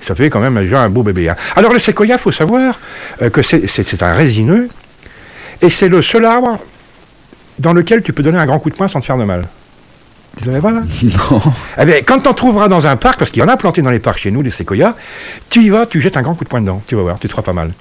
[0.00, 1.28] Ça fait quand même déjà un beau bébé.
[1.28, 1.36] hein.
[1.56, 2.78] Alors le séquoia, faut savoir
[3.22, 4.68] euh, que c'est- un résineux
[5.62, 6.58] et c'est le seul arbre
[7.58, 9.44] dans lequel tu peux donner un grand coup de poing sans te faire de mal.
[10.38, 10.80] Tu savais pas là?
[11.02, 11.40] Non.
[11.78, 13.82] eh bien, quand tu en trouveras dans un parc, parce qu'il y en a planté
[13.82, 14.94] dans les parcs chez nous, des séquoias,
[15.50, 17.26] tu y vas, tu jettes un grand coup de poing dedans, tu vas voir, tu
[17.26, 17.72] te feras pas mal.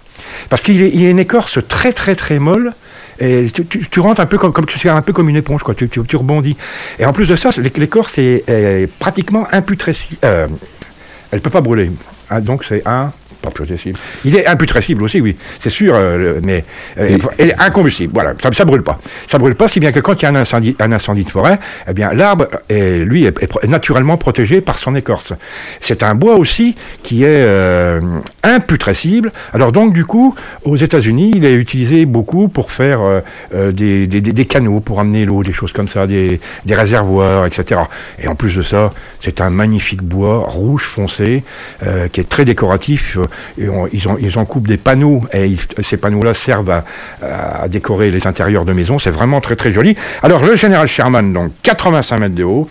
[0.49, 2.73] Parce qu'il est- il a une écorce très très très molle,
[3.19, 5.75] et tu, rentres un peu comme, comme tu un peu comme une éponge, quoi.
[5.75, 6.55] Tu, tu- rebondis.
[6.99, 10.19] Et en plus de ça, l'é- l'écorce est, est pratiquement imputrescible.
[10.23, 10.47] Euh,
[11.31, 11.91] elle peut pas brûler.
[12.29, 13.11] Ah, donc c'est un.
[13.41, 13.97] Pas putrescible.
[14.25, 16.65] Il est imputrescible aussi, oui, c'est sûr, euh, mais
[16.97, 18.11] euh, elle est incombustible.
[18.13, 18.99] Voilà, ça, ça brûle pas.
[19.27, 21.29] Ça brûle pas, si bien que quand il y a un incendie, un incendie de
[21.29, 25.31] forêt, eh bien l'arbre, est, lui, est, naturellement protégé par son écorce.
[25.79, 28.01] C'est un bois aussi qui est euh,
[28.43, 29.31] imputrescible.
[29.53, 30.35] Alors donc du coup,
[30.65, 33.21] aux États-Unis, il est utilisé beaucoup pour faire euh,
[33.55, 36.75] euh, des, des- des- des canaux pour amener l'eau, des choses comme ça, des, des
[36.75, 37.81] réservoirs, etc.
[38.21, 41.45] Et en plus de ça, c'est un magnifique bois rouge foncé
[41.83, 43.17] euh, qui est très décoratif.
[43.57, 46.83] Ils, en, coupent des panneaux et ces panneaux-là servent à,
[47.21, 48.99] à décorer les intérieurs de maisons.
[48.99, 49.95] C'est vraiment très très joli.
[50.23, 52.69] Alors le général Sherman, donc 85 mètres de haut.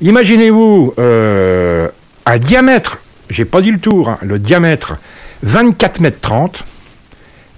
[0.00, 1.88] Imaginez-vous euh,
[2.26, 2.98] un diamètre,
[3.30, 4.96] j'ai pas dit le tour, hein, le diamètre
[5.42, 6.64] 24 mètres 30,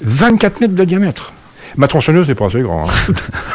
[0.03, 1.33] 24 mètres de diamètre.
[1.79, 2.89] Ma tronçonneuse n'est pas assez grand.
[2.89, 2.93] hein.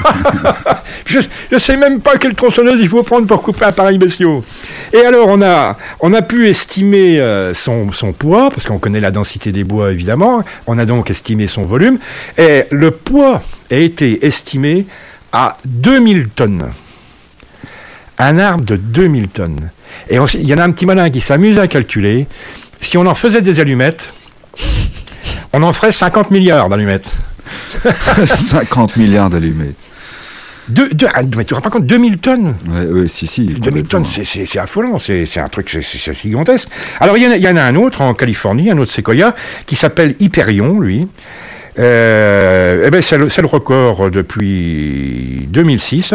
[1.06, 1.20] je
[1.52, 4.46] ne sais même pas quelle tronçonneuse il faut prendre pour couper un pareil bestiau.
[4.94, 9.02] Et alors, on a, on a pu estimer euh, son, son poids, parce qu'on connaît
[9.02, 10.42] la densité des bois, évidemment.
[10.68, 12.00] On a donc estimé son volume.
[12.38, 14.86] Et le poids a été estimé
[15.34, 16.70] à 2000 tonnes.
[18.20, 19.70] Un arbre de 2000 tonnes.
[20.10, 22.26] Et il y en a un petit malin qui s'amuse à calculer.
[22.80, 24.14] Si on en faisait des allumettes,
[25.52, 27.12] on en ferait 50 milliards d'allumettes.
[28.26, 29.74] 50 milliards d'allumés.
[30.70, 33.46] Deux, deux- ah, mais tu te rends pas compte, 2000 tonnes ouais, si, si.
[33.48, 33.90] 2000 complètement.
[33.90, 36.70] tonnes, c'est- affolant, c'est un truc, c'est- gigantesque.
[37.02, 38.94] Alors, il y, en a- il y en a un autre en Californie, un autre
[38.94, 39.36] séquoia,
[39.66, 41.08] qui s'appelle Hyperion, lui.
[41.80, 46.14] Euh, eh ben, c'est le, record depuis 2006.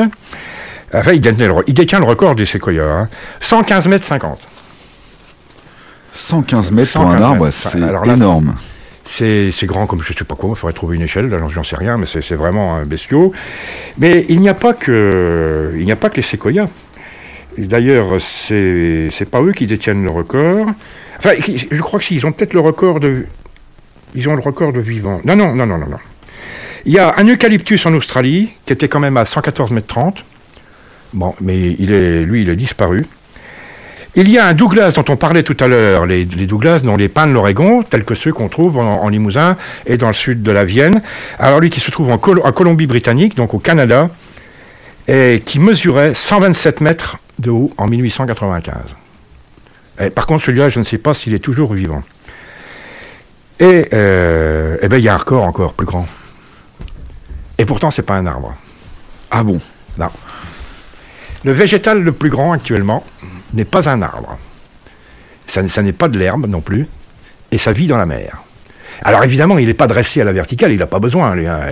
[0.94, 2.84] Enfin, il, détient le, il détient le record des séquoias.
[2.90, 3.08] hein.
[3.40, 4.48] 115 mètres 50.
[6.12, 8.54] 115 mètres pour 115 un arbre, c'est là, énorme.
[9.10, 11.96] C'est grand comme je sais pas quoi, il faudrait trouver une échelle, j'en sais rien,
[11.96, 13.32] mais c'est vraiment un bestiau.
[13.96, 16.68] Mais il n'y a pas que a pas que les séquoias.
[17.56, 20.66] D'ailleurs, c'est pas eux qui détiennent le record.
[21.16, 23.24] Enfin, je crois que si, ils ont peut-être le record de
[24.14, 25.20] ils ont le record de vivant.
[25.24, 25.98] Non non non non non non.
[26.84, 30.22] Il y a un eucalyptus en Australie qui était quand même à 114 mètres 30.
[31.14, 33.06] Bon, mais il est lui il est disparu.
[34.14, 36.96] Il y a un Douglas dont on parlait tout à l'heure, les, les Douglas dans
[36.96, 39.56] les pins de l'Oregon, tels que ceux qu'on trouve en, en Limousin
[39.86, 41.02] et dans le sud de la Vienne.
[41.38, 44.08] Alors lui qui se trouve en, Col- en Colombie-Britannique, donc au Canada,
[45.06, 48.74] et qui mesurait 127 mètres de haut en 1895.
[50.00, 52.02] Et par contre, celui-là, je ne sais pas s'il est toujours vivant.
[53.60, 56.06] Et euh, eh ben, il y a un record encore plus grand.
[57.58, 58.54] Et pourtant, c'est pas un arbre.
[59.30, 59.60] Ah bon?
[59.98, 60.08] Non.
[61.44, 63.04] Le végétal le plus grand actuellement
[63.54, 64.38] n'est pas un arbre.
[65.46, 66.86] Ça, n'est pas de l'herbe non plus.
[67.50, 68.42] Et ça vit dans la mer.
[69.02, 71.32] Alors évidemment, il n'est pas dressé à la verticale, il n'a pas besoin.
[71.38, 71.68] hein.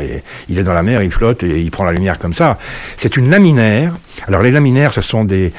[0.49, 2.57] Il est dans la mer, il flotte et il prend la lumière comme ça.
[2.97, 3.95] C'est une laminaire.
[4.29, 5.53] Alors les laminaires, ce sont des,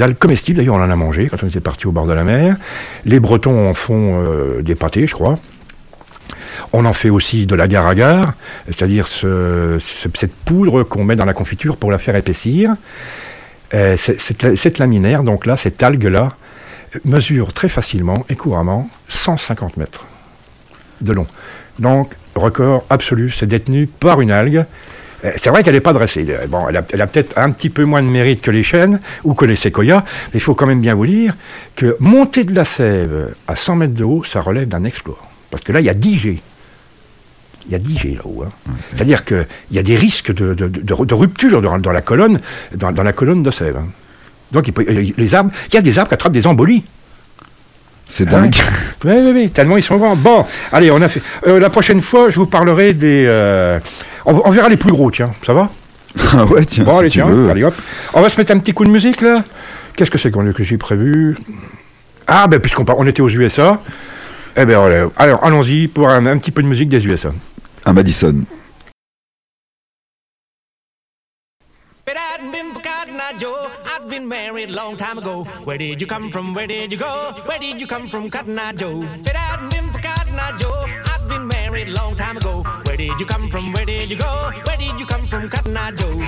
[0.00, 0.58] algues comestibles.
[0.58, 2.56] D'ailleurs, on en a mangé quand on était parti au bord de la mer.
[3.04, 5.34] Les Bretons en font euh, des pâtés, je crois.
[6.72, 8.34] On en fait aussi de l'agar-agar,
[8.66, 12.70] c'est-à-dire ce- ce- cette poudre qu'on met dans la confiture pour la faire épaissir.
[13.74, 16.34] Euh, cette, laminaire, donc là, cette algue-là,
[17.06, 20.04] mesure très facilement et couramment 150 mètres
[21.00, 21.26] de long.
[21.78, 24.66] Donc, record absolu, c'est détenu par une algue.
[25.24, 26.26] Euh, C'est vrai qu'elle n'est pas dressée.
[26.28, 29.00] Euh, Bon, elle a, a peut-être un petit peu moins de mérite que les chênes
[29.24, 31.34] ou que les séquoias, mais il faut quand même bien vous dire
[31.74, 35.18] que monter de la sève à 100 mètres de haut, ça relève d'un exploit.
[35.50, 36.42] Parce que là, il y a 10 G.
[37.66, 38.44] Il y a 10 G là-haut.
[38.46, 38.72] hein.
[38.94, 42.38] C'est-à-dire qu'il y a des risques de, de- de- de rupture dans, dans la colonne,
[42.74, 43.76] dans, dans la colonne de sève.
[43.76, 43.86] hein.
[44.50, 46.82] Donc, il peut- les arbres, il y a des arbres qui attrapent des embolies.
[48.08, 48.54] C'est Ah dingue.
[49.04, 50.16] Oui, oui, oui, tellement ils sont grands.
[50.16, 51.22] Bon, allez, on a fait.
[51.46, 53.24] euh, la prochaine fois, je vous parlerai des.
[53.26, 53.78] euh,
[54.26, 55.70] on, on verra les plus gros, tiens, ça va?
[56.34, 57.48] Ah ouais, tiens, Bon, si allez, tu tiens, veux.
[57.50, 57.74] allez hop.
[58.12, 59.44] On va se mettre un petit coup de musique là.
[59.96, 61.36] Qu'est-ce que c'est qu'on- que j'ai prévu?
[62.26, 63.80] Ah, ben, puisqu'on on était aux USA,
[64.56, 64.78] eh ben,
[65.16, 67.32] alors allons-y pour un, un petit peu de musique des USA.
[67.84, 68.46] À Madison.
[72.42, 72.72] Hadn't been
[73.84, 75.44] I'd been married a long time ago.
[75.64, 76.54] Where did you come from?
[76.54, 77.32] Where did you go?
[77.46, 79.02] Where did you come from, Cotton Eye Joe?
[79.02, 82.62] It hadn't been for Cotton Eye Joe, I'd been married a long time ago.
[82.86, 83.72] Where did you come from?
[83.72, 84.50] Where did you go?
[84.66, 86.18] Where did you come from, Cotton Eye Joe?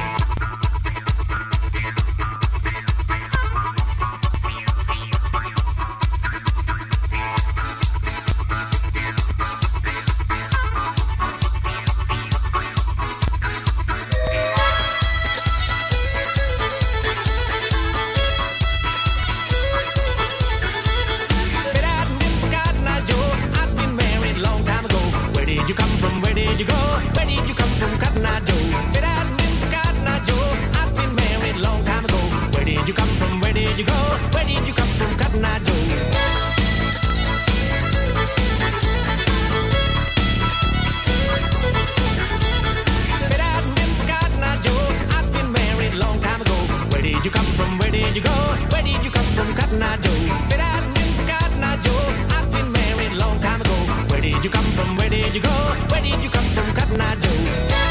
[33.74, 35.16] Where did you come from?
[35.64, 35.74] Joe.
[45.96, 46.54] long time ago.
[46.92, 47.78] Where did you come from?
[47.78, 48.30] Where did you go?
[48.70, 50.12] Where did you come from, Cotton Joe?
[50.60, 51.26] I'd been
[51.82, 52.14] Joe.
[52.30, 53.74] I've been married long time ago.
[54.08, 54.96] Where did you come from?
[54.98, 55.50] Where did you go?
[55.90, 56.72] Where did you come from,
[57.20, 57.83] Joe?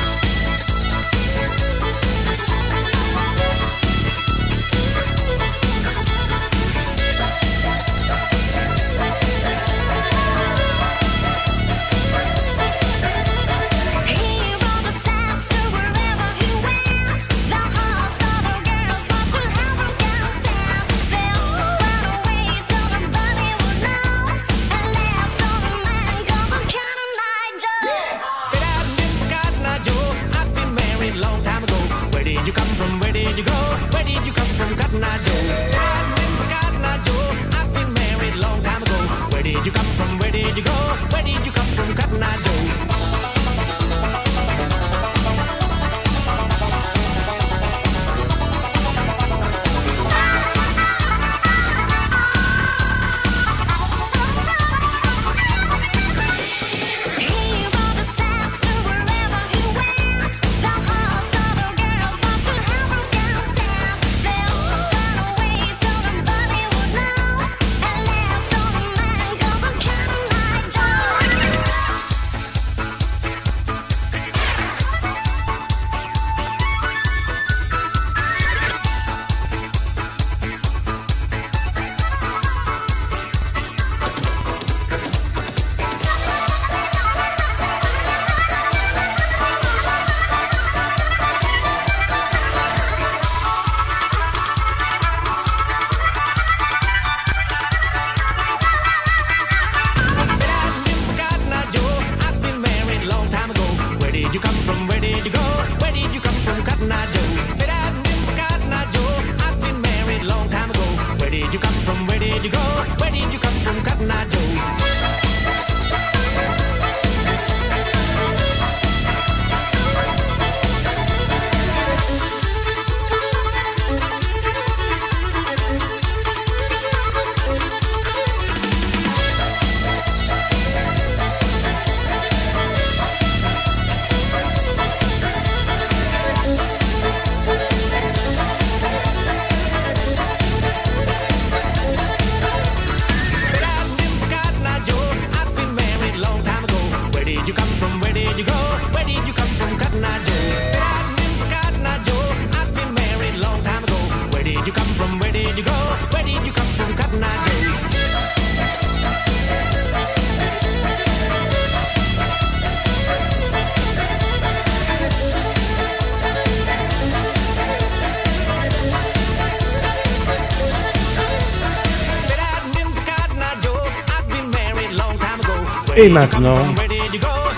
[176.04, 176.58] Et maintenant,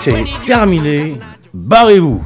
[0.04, 1.16] c'est terminé.
[1.52, 2.24] Barrez-vous